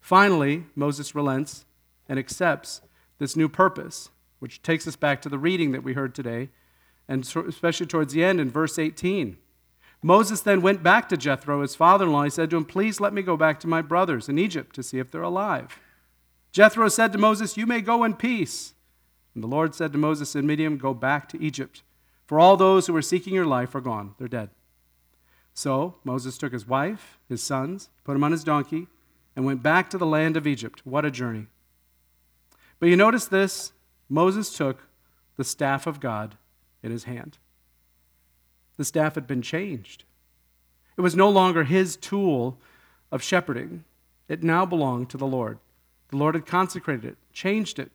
Finally, 0.00 0.64
Moses 0.74 1.14
relents 1.14 1.64
and 2.08 2.18
accepts 2.18 2.82
this 3.18 3.36
new 3.36 3.48
purpose, 3.48 4.10
which 4.40 4.62
takes 4.62 4.88
us 4.88 4.96
back 4.96 5.22
to 5.22 5.28
the 5.28 5.38
reading 5.38 5.70
that 5.70 5.84
we 5.84 5.92
heard 5.92 6.14
today 6.14 6.48
and 7.08 7.24
especially 7.46 7.86
towards 7.86 8.12
the 8.12 8.24
end 8.24 8.40
in 8.40 8.50
verse 8.50 8.78
18. 8.78 9.36
Moses 10.02 10.40
then 10.40 10.62
went 10.62 10.82
back 10.82 11.08
to 11.08 11.16
Jethro, 11.16 11.62
his 11.62 11.76
father 11.76 12.06
in 12.06 12.12
law. 12.12 12.22
And 12.22 12.32
he 12.32 12.34
said 12.34 12.50
to 12.50 12.56
him, 12.56 12.64
Please 12.64 13.00
let 13.00 13.12
me 13.12 13.22
go 13.22 13.36
back 13.36 13.60
to 13.60 13.68
my 13.68 13.82
brothers 13.82 14.28
in 14.28 14.38
Egypt 14.38 14.74
to 14.74 14.82
see 14.82 14.98
if 14.98 15.10
they're 15.10 15.22
alive. 15.22 15.78
Jethro 16.50 16.88
said 16.88 17.12
to 17.12 17.18
Moses, 17.18 17.56
You 17.56 17.66
may 17.66 17.80
go 17.80 18.02
in 18.02 18.14
peace. 18.14 18.74
And 19.34 19.42
the 19.42 19.48
Lord 19.48 19.74
said 19.74 19.92
to 19.92 19.98
Moses 19.98 20.36
in 20.36 20.46
Midian, 20.46 20.76
Go 20.76 20.94
back 20.94 21.28
to 21.30 21.42
Egypt, 21.42 21.82
for 22.26 22.38
all 22.38 22.56
those 22.56 22.86
who 22.86 22.92
were 22.92 23.02
seeking 23.02 23.34
your 23.34 23.46
life 23.46 23.74
are 23.74 23.80
gone. 23.80 24.14
They're 24.18 24.28
dead. 24.28 24.50
So 25.54 25.96
Moses 26.04 26.38
took 26.38 26.52
his 26.52 26.66
wife, 26.66 27.18
his 27.28 27.42
sons, 27.42 27.90
put 28.04 28.16
him 28.16 28.24
on 28.24 28.32
his 28.32 28.44
donkey, 28.44 28.88
and 29.34 29.44
went 29.44 29.62
back 29.62 29.90
to 29.90 29.98
the 29.98 30.06
land 30.06 30.36
of 30.36 30.46
Egypt. 30.46 30.82
What 30.84 31.04
a 31.04 31.10
journey. 31.10 31.46
But 32.78 32.88
you 32.88 32.96
notice 32.96 33.26
this 33.26 33.72
Moses 34.08 34.54
took 34.54 34.86
the 35.36 35.44
staff 35.44 35.86
of 35.86 36.00
God 36.00 36.36
in 36.82 36.90
his 36.90 37.04
hand. 37.04 37.38
The 38.76 38.84
staff 38.84 39.14
had 39.14 39.26
been 39.26 39.42
changed. 39.42 40.04
It 40.96 41.00
was 41.00 41.16
no 41.16 41.28
longer 41.28 41.64
his 41.64 41.96
tool 41.96 42.58
of 43.10 43.22
shepherding, 43.22 43.84
it 44.28 44.42
now 44.42 44.64
belonged 44.64 45.10
to 45.10 45.16
the 45.16 45.26
Lord. 45.26 45.58
The 46.08 46.16
Lord 46.16 46.34
had 46.34 46.46
consecrated 46.46 47.04
it, 47.04 47.16
changed 47.32 47.78
it, 47.78 47.90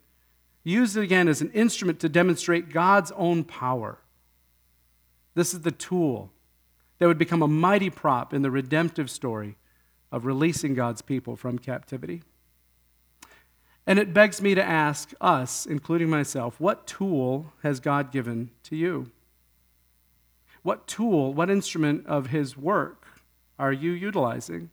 used 0.68 0.98
it 0.98 1.04
again 1.04 1.28
as 1.28 1.42
an 1.42 1.52
instrument 1.52 2.00
to 2.02 2.10
demonstrate 2.10 2.72
God's 2.72 3.12
own 3.16 3.44
power. 3.44 4.00
This 5.34 5.54
is 5.54 5.62
the 5.62 5.72
tool 5.72 6.32
that 7.00 7.08
would 7.08 7.18
become 7.18 7.42
a 7.42 7.48
mighty 7.48 7.90
prop 7.90 8.34
in 8.34 8.42
the 8.42 8.52
redemptive 8.52 9.10
story 9.10 9.56
of 10.12 10.26
releasing 10.26 10.74
God's 10.74 11.02
people 11.02 11.36
from 11.36 11.60
captivity. 11.60 12.24
And 13.86 14.00
it 14.00 14.14
begs 14.14 14.42
me 14.42 14.56
to 14.56 14.64
ask 14.64 15.14
us, 15.22 15.66
including 15.66 16.10
myself, 16.10 16.60
what 16.60 16.88
tool 16.88 17.54
has 17.64 17.80
God 17.80 18.12
given 18.12 18.52
to 18.64 18.76
you? 18.76 19.12
What 20.64 20.88
tool, 20.88 21.34
what 21.34 21.50
instrument 21.50 22.06
of 22.08 22.28
His 22.28 22.58
work 22.58 23.08
are 23.58 23.72
you 23.72 23.92
utilizing? 23.92 24.72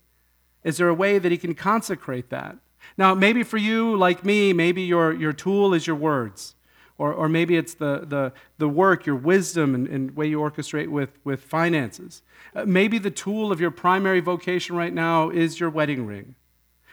Is 0.64 0.78
there 0.78 0.88
a 0.88 0.94
way 0.94 1.18
that 1.20 1.30
He 1.30 1.38
can 1.38 1.54
consecrate 1.54 2.30
that? 2.30 2.56
Now, 2.96 3.14
maybe 3.14 3.42
for 3.42 3.56
you, 3.56 3.96
like 3.96 4.24
me, 4.24 4.52
maybe 4.52 4.82
your, 4.82 5.12
your 5.12 5.32
tool 5.32 5.74
is 5.74 5.86
your 5.86 5.96
words. 5.96 6.54
Or, 6.96 7.12
or 7.12 7.28
maybe 7.28 7.56
it's 7.56 7.74
the, 7.74 8.04
the, 8.06 8.32
the 8.58 8.68
work, 8.68 9.04
your 9.04 9.16
wisdom, 9.16 9.74
and, 9.74 9.88
and 9.88 10.16
way 10.16 10.28
you 10.28 10.38
orchestrate 10.38 10.88
with, 10.88 11.18
with 11.24 11.42
finances. 11.42 12.22
Uh, 12.54 12.64
maybe 12.66 12.98
the 12.98 13.10
tool 13.10 13.50
of 13.50 13.60
your 13.60 13.72
primary 13.72 14.20
vocation 14.20 14.76
right 14.76 14.94
now 14.94 15.28
is 15.30 15.58
your 15.58 15.70
wedding 15.70 16.06
ring. 16.06 16.36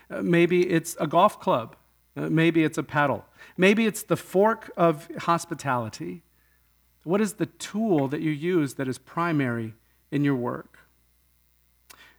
Uh, 0.10 0.24
maybe 0.24 0.68
it's 0.68 0.98
a 1.00 1.06
golf 1.06 1.40
club. 1.40 1.76
Uh, 2.18 2.30
maybe 2.30 2.64
it's 2.64 2.80
a 2.80 2.84
paddle. 2.84 3.26
Maybe 3.58 3.86
it's 3.86 4.02
the 4.04 4.18
fork 4.18 4.72
of 4.76 5.08
hospitality. 5.20 6.24
What 7.04 7.22
is 7.22 7.34
the 7.34 7.46
tool 7.46 8.08
that 8.08 8.22
you 8.22 8.32
use 8.32 8.76
that 8.76 8.88
is 8.88 8.98
primary 8.98 9.76
in 10.10 10.24
your 10.24 10.36
work? 10.36 10.80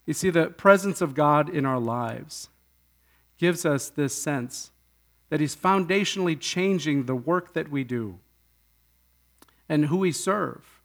You 0.07 0.14
see, 0.14 0.31
the 0.31 0.47
presence 0.47 1.00
of 1.00 1.14
God 1.14 1.49
in 1.49 1.67
our 1.67 1.79
lives 1.79 2.49
gives 3.42 3.66
us 3.66 3.88
this 3.88 4.14
sense 4.14 4.70
that 5.28 5.40
He's 5.40 5.56
foundationally 5.56 6.38
changing 6.38 7.06
the 7.06 7.16
work 7.16 7.54
that 7.54 7.72
we 7.72 7.82
do 7.82 8.20
and 9.68 9.87
who 9.87 9.96
we 9.96 10.12
serve. 10.12 10.80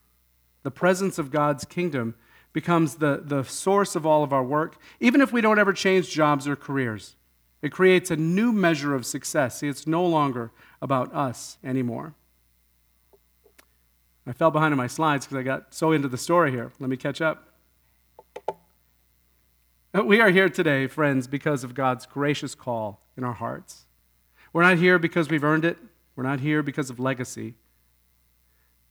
The 0.64 0.72
presence 0.72 1.20
of 1.20 1.30
God's 1.30 1.64
kingdom 1.64 2.16
becomes 2.52 2.96
the, 2.96 3.22
the 3.24 3.44
source 3.44 3.94
of 3.94 4.04
all 4.04 4.24
of 4.24 4.32
our 4.32 4.42
work, 4.42 4.76
even 4.98 5.20
if 5.20 5.32
we 5.32 5.40
don't 5.40 5.60
ever 5.60 5.72
change 5.72 6.10
jobs 6.10 6.48
or 6.48 6.56
careers. 6.56 7.14
It 7.62 7.70
creates 7.70 8.10
a 8.10 8.16
new 8.16 8.50
measure 8.50 8.92
of 8.92 9.06
success. 9.06 9.60
See, 9.60 9.68
it's 9.68 9.86
no 9.86 10.04
longer 10.04 10.50
about 10.82 11.14
us 11.14 11.58
anymore. 11.62 12.14
I 14.26 14.32
fell 14.32 14.50
behind 14.50 14.72
on 14.72 14.78
my 14.78 14.88
slides 14.88 15.26
because 15.26 15.38
I 15.38 15.44
got 15.44 15.72
so 15.72 15.92
into 15.92 16.08
the 16.08 16.18
story 16.18 16.50
here. 16.50 16.72
Let 16.80 16.90
me 16.90 16.96
catch 16.96 17.20
up. 17.20 17.47
We 19.94 20.20
are 20.20 20.28
here 20.28 20.50
today, 20.50 20.86
friends, 20.86 21.26
because 21.26 21.64
of 21.64 21.74
God's 21.74 22.04
gracious 22.04 22.54
call 22.54 23.00
in 23.16 23.24
our 23.24 23.32
hearts. 23.32 23.86
We're 24.52 24.62
not 24.62 24.76
here 24.76 24.98
because 24.98 25.30
we've 25.30 25.44
earned 25.44 25.64
it, 25.64 25.78
we're 26.14 26.24
not 26.24 26.40
here 26.40 26.62
because 26.62 26.90
of 26.90 27.00
legacy. 27.00 27.54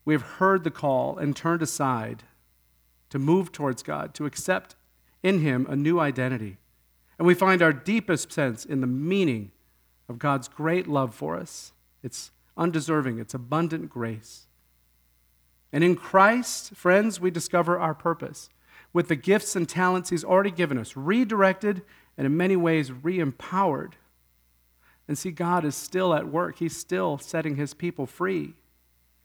We 0.05 0.15
have 0.15 0.23
heard 0.23 0.63
the 0.63 0.71
call 0.71 1.17
and 1.17 1.35
turned 1.35 1.61
aside 1.61 2.23
to 3.11 3.19
move 3.19 3.51
towards 3.51 3.83
God, 3.83 4.15
to 4.15 4.25
accept 4.25 4.75
in 5.21 5.41
Him 5.41 5.67
a 5.69 5.75
new 5.75 5.99
identity. 5.99 6.57
And 7.19 7.27
we 7.27 7.35
find 7.35 7.61
our 7.61 7.73
deepest 7.73 8.31
sense 8.31 8.65
in 8.65 8.81
the 8.81 8.87
meaning 8.87 9.51
of 10.09 10.17
God's 10.17 10.47
great 10.47 10.87
love 10.87 11.13
for 11.13 11.35
us. 11.35 11.73
It's 12.01 12.31
undeserving, 12.57 13.19
it's 13.19 13.35
abundant 13.35 13.89
grace. 13.89 14.47
And 15.71 15.83
in 15.83 15.95
Christ, 15.95 16.73
friends, 16.73 17.19
we 17.19 17.29
discover 17.29 17.77
our 17.77 17.93
purpose 17.93 18.49
with 18.93 19.07
the 19.07 19.15
gifts 19.15 19.55
and 19.55 19.67
talents 19.67 20.09
He's 20.09 20.23
already 20.23 20.51
given 20.51 20.77
us, 20.77 20.95
redirected 20.95 21.81
and 22.17 22.25
in 22.25 22.35
many 22.35 22.55
ways 22.55 22.91
re 22.91 23.19
empowered. 23.19 23.95
And 25.07 25.17
see, 25.17 25.31
God 25.31 25.63
is 25.63 25.75
still 25.75 26.13
at 26.13 26.27
work. 26.27 26.59
He's 26.59 26.75
still 26.75 27.17
setting 27.17 27.55
His 27.55 27.73
people 27.73 28.05
free. 28.05 28.53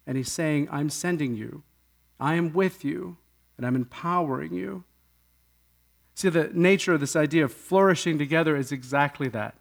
And 0.06 0.16
He's 0.16 0.30
saying, 0.30 0.68
I'm 0.70 0.90
sending 0.90 1.34
you. 1.34 1.62
I 2.20 2.34
am 2.34 2.52
with 2.52 2.84
you, 2.84 3.16
and 3.56 3.66
I'm 3.66 3.74
empowering 3.74 4.52
you. 4.52 4.84
See, 6.14 6.28
the 6.28 6.50
nature 6.52 6.92
of 6.92 7.00
this 7.00 7.16
idea 7.16 7.44
of 7.44 7.52
flourishing 7.52 8.18
together 8.18 8.56
is 8.56 8.70
exactly 8.70 9.28
that 9.28 9.54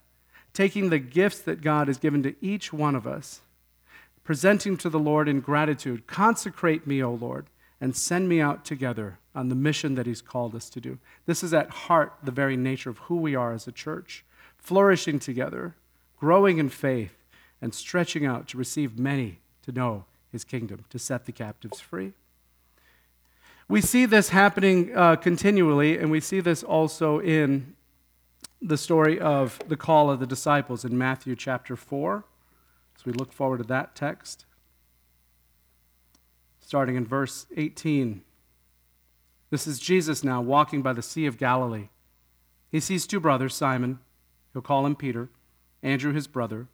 taking 0.53 0.89
the 0.89 0.99
gifts 0.99 1.39
that 1.39 1.61
God 1.61 1.87
has 1.87 1.97
given 1.97 2.21
to 2.23 2.35
each 2.41 2.73
one 2.73 2.93
of 2.93 3.07
us, 3.07 3.39
presenting 4.23 4.75
to 4.77 4.89
the 4.89 4.99
Lord 4.99 5.29
in 5.29 5.39
gratitude 5.39 6.07
Consecrate 6.07 6.85
me, 6.85 7.01
O 7.01 7.13
Lord, 7.13 7.47
and 7.79 7.95
send 7.95 8.27
me 8.27 8.41
out 8.41 8.65
together 8.65 9.17
on 9.33 9.49
the 9.49 9.55
mission 9.55 9.95
that 9.95 10.05
He's 10.05 10.21
called 10.21 10.55
us 10.55 10.69
to 10.71 10.81
do. 10.81 10.97
This 11.25 11.43
is 11.43 11.53
at 11.53 11.69
heart 11.69 12.13
the 12.23 12.31
very 12.31 12.57
nature 12.57 12.89
of 12.89 12.97
who 12.99 13.17
we 13.17 13.35
are 13.35 13.53
as 13.53 13.67
a 13.67 13.71
church, 13.71 14.25
flourishing 14.57 15.19
together, 15.19 15.75
growing 16.19 16.57
in 16.57 16.69
faith, 16.69 17.15
and 17.61 17.73
stretching 17.73 18.25
out 18.25 18.47
to 18.49 18.57
receive 18.57 18.99
many 18.99 19.39
to 19.63 19.71
know 19.71 20.05
His 20.31 20.43
kingdom, 20.43 20.85
to 20.89 20.99
set 20.99 21.25
the 21.25 21.31
captives 21.31 21.79
free. 21.79 22.13
We 23.67 23.79
see 23.79 24.05
this 24.05 24.29
happening 24.29 24.95
uh, 24.95 25.15
continually, 25.15 25.97
and 25.97 26.11
we 26.11 26.19
see 26.19 26.41
this 26.41 26.61
also 26.61 27.19
in 27.19 27.73
the 28.61 28.77
story 28.77 29.19
of 29.19 29.59
the 29.67 29.77
call 29.77 30.11
of 30.11 30.19
the 30.19 30.27
disciples 30.27 30.83
in 30.83 30.97
Matthew 30.97 31.35
chapter 31.35 31.75
4. 31.75 32.25
So 32.97 33.03
we 33.05 33.13
look 33.13 33.31
forward 33.31 33.57
to 33.57 33.63
that 33.65 33.95
text. 33.95 34.45
Starting 36.59 36.95
in 36.95 37.05
verse 37.05 37.47
18. 37.55 38.21
This 39.51 39.67
is 39.67 39.79
Jesus 39.79 40.23
now 40.23 40.41
walking 40.41 40.81
by 40.81 40.93
the 40.93 41.01
Sea 41.01 41.27
of 41.27 41.37
Galilee. 41.37 41.89
He 42.71 42.79
sees 42.79 43.05
two 43.05 43.19
brothers, 43.19 43.53
Simon, 43.53 43.99
he'll 44.53 44.61
call 44.61 44.85
him 44.85 44.95
Peter, 44.95 45.29
Andrew 45.83 46.13
his 46.13 46.25
brother, 46.25 46.67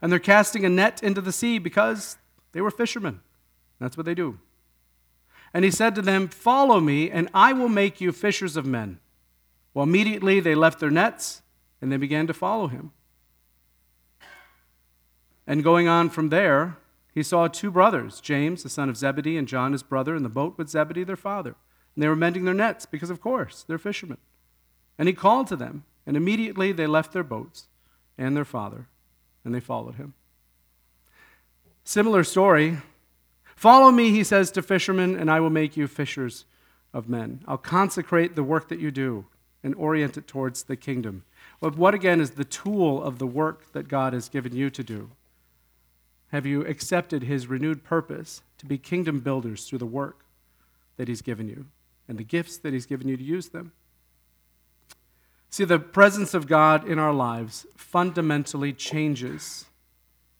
and 0.00 0.10
they're 0.10 0.20
casting 0.20 0.64
a 0.64 0.68
net 0.68 1.02
into 1.02 1.20
the 1.20 1.32
sea 1.32 1.58
because 1.58 2.16
they 2.52 2.60
were 2.60 2.70
fishermen. 2.70 3.20
That's 3.80 3.96
what 3.96 4.06
they 4.06 4.14
do. 4.14 4.38
And 5.52 5.64
he 5.64 5.72
said 5.72 5.96
to 5.96 6.02
them, 6.02 6.28
Follow 6.28 6.78
me, 6.78 7.10
and 7.10 7.28
I 7.34 7.52
will 7.52 7.68
make 7.68 8.00
you 8.00 8.12
fishers 8.12 8.56
of 8.56 8.64
men. 8.64 9.00
Well, 9.74 9.82
immediately 9.82 10.38
they 10.38 10.54
left 10.54 10.78
their 10.78 10.90
nets 10.90 11.42
and 11.80 11.90
they 11.90 11.96
began 11.96 12.26
to 12.28 12.34
follow 12.34 12.68
him. 12.68 12.92
And 15.46 15.64
going 15.64 15.88
on 15.88 16.10
from 16.10 16.28
there, 16.28 16.76
he 17.12 17.24
saw 17.24 17.48
two 17.48 17.72
brothers, 17.72 18.20
James, 18.20 18.62
the 18.62 18.68
son 18.68 18.88
of 18.88 18.96
Zebedee, 18.96 19.36
and 19.36 19.48
John, 19.48 19.72
his 19.72 19.82
brother, 19.82 20.14
in 20.14 20.22
the 20.22 20.28
boat 20.28 20.56
with 20.56 20.68
Zebedee, 20.68 21.02
their 21.02 21.16
father. 21.16 21.56
And 21.94 22.02
they 22.02 22.08
were 22.08 22.16
mending 22.16 22.44
their 22.44 22.54
nets 22.54 22.86
because, 22.86 23.10
of 23.10 23.20
course, 23.20 23.64
they're 23.66 23.78
fishermen. 23.78 24.18
And 24.98 25.08
he 25.08 25.14
called 25.14 25.46
to 25.48 25.56
them, 25.56 25.84
and 26.06 26.16
immediately 26.16 26.72
they 26.72 26.86
left 26.86 27.12
their 27.12 27.24
boats 27.24 27.68
and 28.18 28.36
their 28.36 28.44
father, 28.44 28.86
and 29.44 29.54
they 29.54 29.60
followed 29.60 29.96
him. 29.96 30.14
Similar 31.84 32.22
story. 32.24 32.78
Follow 33.56 33.90
me, 33.90 34.10
he 34.10 34.24
says 34.24 34.50
to 34.52 34.62
fishermen, 34.62 35.16
and 35.16 35.30
I 35.30 35.40
will 35.40 35.50
make 35.50 35.76
you 35.76 35.86
fishers 35.86 36.44
of 36.92 37.08
men. 37.08 37.42
I'll 37.46 37.58
consecrate 37.58 38.36
the 38.36 38.42
work 38.42 38.68
that 38.68 38.80
you 38.80 38.90
do 38.90 39.26
and 39.62 39.74
orient 39.74 40.16
it 40.16 40.26
towards 40.26 40.64
the 40.64 40.76
kingdom. 40.76 41.24
But 41.60 41.76
what 41.76 41.94
again 41.94 42.20
is 42.20 42.32
the 42.32 42.44
tool 42.44 43.02
of 43.02 43.18
the 43.18 43.26
work 43.26 43.72
that 43.72 43.88
God 43.88 44.12
has 44.12 44.28
given 44.28 44.54
you 44.54 44.70
to 44.70 44.82
do? 44.82 45.10
Have 46.28 46.46
you 46.46 46.64
accepted 46.64 47.24
his 47.24 47.48
renewed 47.48 47.84
purpose 47.84 48.42
to 48.58 48.66
be 48.66 48.78
kingdom 48.78 49.20
builders 49.20 49.64
through 49.64 49.78
the 49.78 49.86
work 49.86 50.24
that 50.96 51.08
he's 51.08 51.22
given 51.22 51.48
you 51.48 51.66
and 52.10 52.18
the 52.18 52.24
gifts 52.24 52.58
that 52.58 52.72
he's 52.72 52.86
given 52.86 53.06
you 53.06 53.16
to 53.16 53.22
use 53.22 53.50
them? 53.50 53.70
See, 55.48 55.62
the 55.62 55.78
presence 55.78 56.34
of 56.34 56.48
God 56.48 56.86
in 56.86 56.98
our 56.98 57.12
lives 57.12 57.66
fundamentally 57.76 58.72
changes 58.72 59.66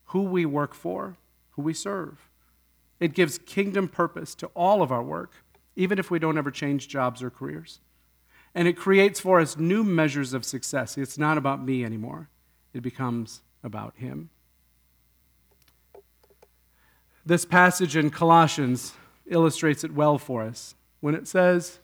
who 0.06 0.22
we 0.22 0.44
work 0.44 0.74
for, 0.74 1.16
who 1.52 1.62
we 1.62 1.72
serve. 1.72 2.28
It 2.98 3.14
gives 3.14 3.38
kingdom 3.38 3.86
purpose 3.86 4.34
to 4.36 4.48
all 4.48 4.82
of 4.82 4.90
our 4.90 5.02
work, 5.02 5.44
even 5.76 6.00
if 6.00 6.10
we 6.10 6.18
don't 6.18 6.36
ever 6.36 6.50
change 6.50 6.88
jobs 6.88 7.22
or 7.22 7.30
careers. 7.30 7.78
And 8.52 8.66
it 8.66 8.76
creates 8.76 9.20
for 9.20 9.38
us 9.38 9.56
new 9.56 9.84
measures 9.84 10.34
of 10.34 10.44
success. 10.44 10.98
It's 10.98 11.18
not 11.18 11.38
about 11.38 11.64
me 11.64 11.84
anymore, 11.84 12.28
it 12.74 12.82
becomes 12.82 13.42
about 13.62 13.94
Him. 13.96 14.30
This 17.24 17.44
passage 17.44 17.96
in 17.96 18.10
Colossians 18.10 18.94
illustrates 19.28 19.84
it 19.84 19.94
well 19.94 20.18
for 20.18 20.42
us 20.42 20.74
when 21.00 21.14
it 21.14 21.26
says, 21.26 21.78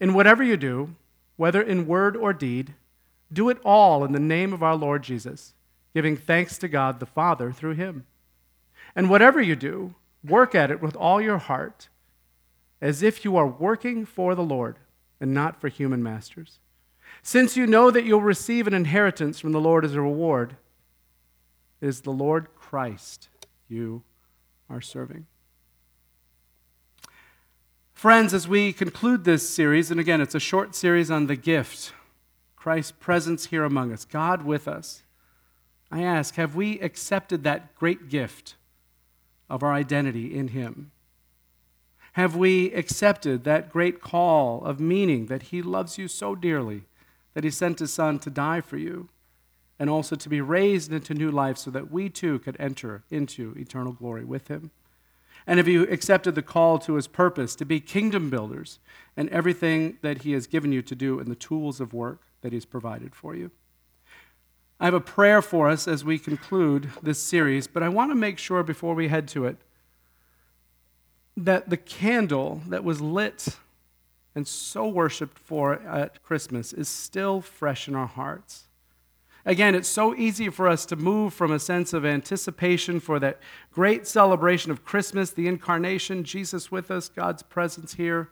In 0.00 0.14
whatever 0.14 0.42
you 0.42 0.56
do, 0.56 0.94
whether 1.36 1.62
in 1.62 1.86
word 1.86 2.16
or 2.16 2.32
deed, 2.32 2.74
do 3.32 3.48
it 3.48 3.58
all 3.64 4.04
in 4.04 4.12
the 4.12 4.20
name 4.20 4.52
of 4.52 4.62
our 4.62 4.76
Lord 4.76 5.02
Jesus, 5.02 5.54
giving 5.94 6.16
thanks 6.16 6.58
to 6.58 6.68
God 6.68 7.00
the 7.00 7.06
Father 7.06 7.52
through 7.52 7.74
Him. 7.74 8.06
And 8.94 9.10
whatever 9.10 9.40
you 9.40 9.56
do, 9.56 9.94
work 10.24 10.54
at 10.54 10.70
it 10.70 10.80
with 10.80 10.96
all 10.96 11.20
your 11.20 11.38
heart, 11.38 11.88
as 12.80 13.02
if 13.02 13.24
you 13.24 13.36
are 13.36 13.46
working 13.46 14.04
for 14.04 14.34
the 14.34 14.42
Lord 14.42 14.76
and 15.20 15.32
not 15.32 15.60
for 15.60 15.68
human 15.68 16.02
masters. 16.02 16.58
Since 17.22 17.56
you 17.56 17.66
know 17.66 17.90
that 17.90 18.04
you'll 18.04 18.20
receive 18.20 18.66
an 18.66 18.74
inheritance 18.74 19.40
from 19.40 19.52
the 19.52 19.60
Lord 19.60 19.84
as 19.84 19.94
a 19.94 20.00
reward, 20.00 20.56
it 21.80 21.86
is 21.86 22.02
the 22.02 22.10
Lord 22.10 22.48
Christ 22.54 23.28
you 23.68 24.02
are 24.70 24.80
serving. 24.80 25.26
Friends, 27.96 28.34
as 28.34 28.46
we 28.46 28.74
conclude 28.74 29.24
this 29.24 29.48
series, 29.48 29.90
and 29.90 29.98
again, 29.98 30.20
it's 30.20 30.34
a 30.34 30.38
short 30.38 30.74
series 30.74 31.10
on 31.10 31.28
the 31.28 31.34
gift, 31.34 31.94
Christ's 32.54 32.92
presence 32.92 33.46
here 33.46 33.64
among 33.64 33.90
us, 33.90 34.04
God 34.04 34.42
with 34.42 34.68
us, 34.68 35.02
I 35.90 36.02
ask, 36.02 36.34
have 36.34 36.54
we 36.54 36.78
accepted 36.80 37.42
that 37.44 37.74
great 37.74 38.10
gift 38.10 38.56
of 39.48 39.62
our 39.62 39.72
identity 39.72 40.36
in 40.36 40.48
Him? 40.48 40.90
Have 42.12 42.36
we 42.36 42.70
accepted 42.74 43.44
that 43.44 43.70
great 43.70 44.02
call 44.02 44.62
of 44.62 44.78
meaning 44.78 45.26
that 45.28 45.44
He 45.44 45.62
loves 45.62 45.96
you 45.96 46.06
so 46.06 46.34
dearly 46.34 46.82
that 47.32 47.44
He 47.44 47.50
sent 47.50 47.78
His 47.78 47.94
Son 47.94 48.18
to 48.18 48.28
die 48.28 48.60
for 48.60 48.76
you 48.76 49.08
and 49.78 49.88
also 49.88 50.16
to 50.16 50.28
be 50.28 50.42
raised 50.42 50.92
into 50.92 51.14
new 51.14 51.30
life 51.30 51.56
so 51.56 51.70
that 51.70 51.90
we 51.90 52.10
too 52.10 52.40
could 52.40 52.58
enter 52.60 53.04
into 53.10 53.54
eternal 53.56 53.94
glory 53.94 54.26
with 54.26 54.48
Him? 54.48 54.70
And 55.46 55.58
have 55.58 55.68
you 55.68 55.84
accepted 55.84 56.34
the 56.34 56.42
call 56.42 56.78
to 56.80 56.94
His 56.94 57.06
purpose 57.06 57.54
to 57.56 57.64
be 57.64 57.80
kingdom 57.80 58.30
builders 58.30 58.78
and 59.16 59.28
everything 59.30 59.98
that 60.02 60.22
He 60.22 60.32
has 60.32 60.46
given 60.46 60.72
you 60.72 60.82
to 60.82 60.94
do 60.94 61.18
and 61.20 61.30
the 61.30 61.36
tools 61.36 61.80
of 61.80 61.94
work 61.94 62.22
that 62.40 62.52
He's 62.52 62.64
provided 62.64 63.14
for 63.14 63.34
you? 63.34 63.50
I 64.78 64.84
have 64.84 64.94
a 64.94 65.00
prayer 65.00 65.40
for 65.40 65.70
us 65.70 65.88
as 65.88 66.04
we 66.04 66.18
conclude 66.18 66.90
this 67.02 67.22
series, 67.22 67.66
but 67.66 67.82
I 67.82 67.88
want 67.88 68.10
to 68.10 68.14
make 68.14 68.38
sure 68.38 68.62
before 68.62 68.94
we 68.94 69.08
head 69.08 69.26
to 69.28 69.46
it 69.46 69.56
that 71.36 71.70
the 71.70 71.76
candle 71.76 72.62
that 72.68 72.84
was 72.84 73.00
lit 73.00 73.56
and 74.34 74.46
so 74.46 74.86
worshiped 74.86 75.38
for 75.38 75.74
at 75.74 76.22
Christmas 76.22 76.72
is 76.72 76.88
still 76.88 77.40
fresh 77.40 77.88
in 77.88 77.94
our 77.94 78.06
hearts. 78.06 78.64
Again, 79.46 79.76
it's 79.76 79.88
so 79.88 80.12
easy 80.16 80.50
for 80.50 80.66
us 80.68 80.84
to 80.86 80.96
move 80.96 81.32
from 81.32 81.52
a 81.52 81.60
sense 81.60 81.92
of 81.92 82.04
anticipation 82.04 82.98
for 82.98 83.20
that 83.20 83.38
great 83.72 84.04
celebration 84.04 84.72
of 84.72 84.84
Christmas, 84.84 85.30
the 85.30 85.46
incarnation, 85.46 86.24
Jesus 86.24 86.72
with 86.72 86.90
us, 86.90 87.08
God's 87.08 87.44
presence 87.44 87.94
here. 87.94 88.30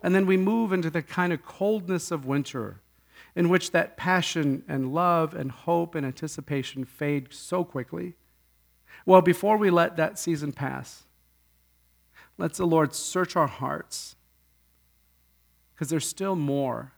And 0.00 0.14
then 0.14 0.24
we 0.24 0.36
move 0.36 0.72
into 0.72 0.90
the 0.90 1.02
kind 1.02 1.32
of 1.32 1.44
coldness 1.44 2.12
of 2.12 2.24
winter 2.24 2.80
in 3.34 3.48
which 3.48 3.72
that 3.72 3.96
passion 3.96 4.62
and 4.68 4.94
love 4.94 5.34
and 5.34 5.50
hope 5.50 5.96
and 5.96 6.06
anticipation 6.06 6.84
fade 6.84 7.32
so 7.32 7.64
quickly. 7.64 8.14
Well, 9.04 9.22
before 9.22 9.56
we 9.56 9.70
let 9.70 9.96
that 9.96 10.20
season 10.20 10.52
pass, 10.52 11.02
let 12.38 12.54
the 12.54 12.66
Lord 12.66 12.94
search 12.94 13.34
our 13.34 13.48
hearts 13.48 14.14
because 15.74 15.88
there's 15.90 16.06
still 16.06 16.36
more 16.36 16.92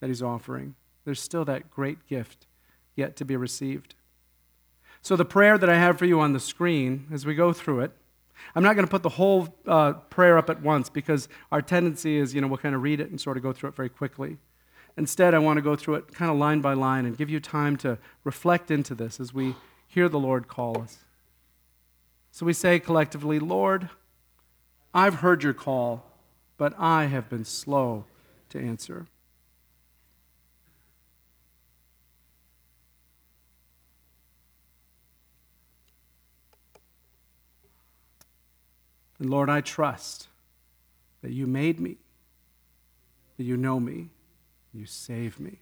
that 0.00 0.08
He's 0.08 0.22
offering. 0.22 0.74
There's 1.04 1.20
still 1.20 1.44
that 1.44 1.70
great 1.70 2.04
gift 2.08 2.45
yet 2.96 3.14
to 3.16 3.24
be 3.24 3.36
received. 3.36 3.94
So, 5.02 5.14
the 5.14 5.24
prayer 5.24 5.56
that 5.56 5.70
I 5.70 5.76
have 5.76 5.98
for 5.98 6.06
you 6.06 6.18
on 6.18 6.32
the 6.32 6.40
screen 6.40 7.06
as 7.12 7.24
we 7.24 7.34
go 7.34 7.52
through 7.52 7.80
it, 7.80 7.92
I'm 8.54 8.62
not 8.62 8.74
going 8.74 8.86
to 8.86 8.90
put 8.90 9.02
the 9.02 9.10
whole 9.10 9.54
uh, 9.66 9.92
prayer 9.92 10.36
up 10.36 10.50
at 10.50 10.62
once 10.62 10.88
because 10.88 11.28
our 11.52 11.62
tendency 11.62 12.16
is, 12.16 12.34
you 12.34 12.40
know, 12.40 12.48
we'll 12.48 12.58
kind 12.58 12.74
of 12.74 12.82
read 12.82 13.00
it 13.00 13.10
and 13.10 13.20
sort 13.20 13.36
of 13.36 13.42
go 13.42 13.52
through 13.52 13.68
it 13.68 13.76
very 13.76 13.88
quickly. 13.88 14.38
Instead, 14.96 15.34
I 15.34 15.38
want 15.38 15.58
to 15.58 15.62
go 15.62 15.76
through 15.76 15.96
it 15.96 16.12
kind 16.12 16.30
of 16.30 16.38
line 16.38 16.60
by 16.60 16.72
line 16.72 17.04
and 17.04 17.16
give 17.16 17.28
you 17.28 17.38
time 17.38 17.76
to 17.78 17.98
reflect 18.24 18.70
into 18.70 18.94
this 18.94 19.20
as 19.20 19.32
we 19.32 19.54
hear 19.86 20.08
the 20.08 20.18
Lord 20.18 20.48
call 20.48 20.80
us. 20.80 21.04
So 22.30 22.46
we 22.46 22.52
say 22.52 22.78
collectively, 22.78 23.38
Lord, 23.38 23.90
I've 24.92 25.16
heard 25.16 25.42
your 25.42 25.54
call, 25.54 26.04
but 26.56 26.74
I 26.78 27.06
have 27.06 27.28
been 27.28 27.44
slow 27.44 28.06
to 28.50 28.58
answer. 28.58 29.06
And 39.18 39.30
Lord, 39.30 39.48
I 39.48 39.60
trust 39.60 40.28
that 41.22 41.32
you 41.32 41.46
made 41.46 41.80
me, 41.80 41.96
that 43.36 43.44
you 43.44 43.56
know 43.56 43.80
me, 43.80 44.10
you 44.72 44.86
save 44.86 45.40
me. 45.40 45.58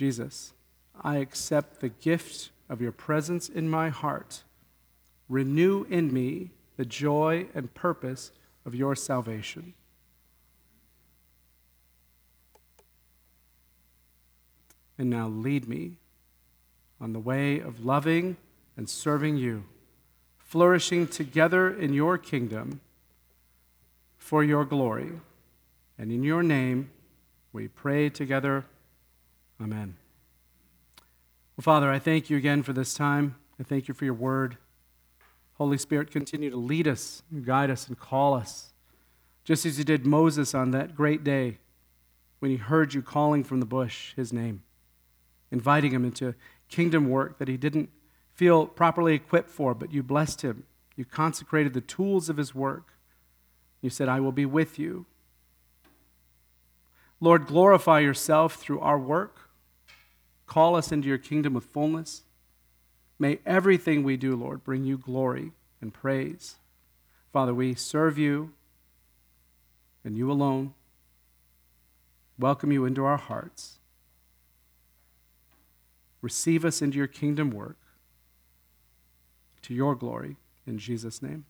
Jesus. 0.00 0.54
I 1.02 1.16
accept 1.18 1.80
the 1.80 1.90
gift 1.90 2.50
of 2.70 2.80
your 2.80 2.92
presence 2.92 3.50
in 3.50 3.68
my 3.68 3.90
heart. 3.90 4.44
Renew 5.28 5.84
in 5.90 6.10
me 6.10 6.52
the 6.78 6.86
joy 6.86 7.48
and 7.54 7.74
purpose 7.74 8.32
of 8.64 8.74
your 8.74 8.94
salvation. 8.94 9.74
And 15.00 15.08
now 15.08 15.28
lead 15.28 15.66
me 15.66 15.92
on 17.00 17.14
the 17.14 17.18
way 17.18 17.58
of 17.58 17.86
loving 17.86 18.36
and 18.76 18.86
serving 18.86 19.38
you, 19.38 19.64
flourishing 20.36 21.08
together 21.08 21.72
in 21.72 21.94
your 21.94 22.18
kingdom 22.18 22.82
for 24.18 24.44
your 24.44 24.66
glory. 24.66 25.12
And 25.96 26.12
in 26.12 26.22
your 26.22 26.42
name, 26.42 26.90
we 27.50 27.66
pray 27.66 28.10
together. 28.10 28.66
Amen. 29.58 29.94
Well, 31.56 31.62
Father, 31.62 31.90
I 31.90 31.98
thank 31.98 32.28
you 32.28 32.36
again 32.36 32.62
for 32.62 32.74
this 32.74 32.92
time. 32.92 33.36
I 33.58 33.62
thank 33.62 33.88
you 33.88 33.94
for 33.94 34.04
your 34.04 34.12
word. 34.12 34.58
Holy 35.54 35.78
Spirit, 35.78 36.10
continue 36.10 36.50
to 36.50 36.58
lead 36.58 36.86
us, 36.86 37.22
guide 37.46 37.70
us, 37.70 37.88
and 37.88 37.98
call 37.98 38.34
us, 38.34 38.74
just 39.44 39.64
as 39.64 39.78
you 39.78 39.84
did 39.84 40.04
Moses 40.04 40.54
on 40.54 40.72
that 40.72 40.94
great 40.94 41.24
day 41.24 41.56
when 42.40 42.50
he 42.50 42.58
heard 42.58 42.92
you 42.92 43.00
calling 43.00 43.42
from 43.42 43.60
the 43.60 43.66
bush 43.66 44.12
his 44.14 44.30
name 44.30 44.62
inviting 45.50 45.92
him 45.92 46.04
into 46.04 46.34
kingdom 46.68 47.08
work 47.08 47.38
that 47.38 47.48
he 47.48 47.56
didn't 47.56 47.90
feel 48.32 48.66
properly 48.66 49.14
equipped 49.14 49.50
for, 49.50 49.74
but 49.74 49.92
you 49.92 50.02
blessed 50.02 50.42
him. 50.42 50.64
You 50.96 51.04
consecrated 51.04 51.74
the 51.74 51.80
tools 51.80 52.28
of 52.28 52.36
his 52.36 52.54
work. 52.54 52.94
You 53.80 53.90
said, 53.90 54.08
I 54.08 54.20
will 54.20 54.32
be 54.32 54.46
with 54.46 54.78
you. 54.78 55.06
Lord, 57.20 57.46
glorify 57.46 58.00
yourself 58.00 58.54
through 58.54 58.80
our 58.80 58.98
work. 58.98 59.50
Call 60.46 60.74
us 60.74 60.90
into 60.90 61.08
your 61.08 61.18
kingdom 61.18 61.54
with 61.54 61.64
fullness. 61.64 62.22
May 63.18 63.40
everything 63.44 64.02
we 64.02 64.16
do, 64.16 64.34
Lord, 64.34 64.64
bring 64.64 64.84
you 64.84 64.96
glory 64.96 65.52
and 65.82 65.92
praise. 65.92 66.56
Father, 67.32 67.54
we 67.54 67.74
serve 67.74 68.16
you 68.16 68.52
and 70.02 70.16
you 70.16 70.30
alone. 70.30 70.72
Welcome 72.38 72.72
you 72.72 72.86
into 72.86 73.04
our 73.04 73.18
hearts. 73.18 73.79
Receive 76.22 76.64
us 76.64 76.82
into 76.82 76.98
your 76.98 77.06
kingdom 77.06 77.50
work 77.50 77.78
to 79.62 79.74
your 79.74 79.94
glory. 79.94 80.36
In 80.66 80.78
Jesus' 80.78 81.22
name. 81.22 81.44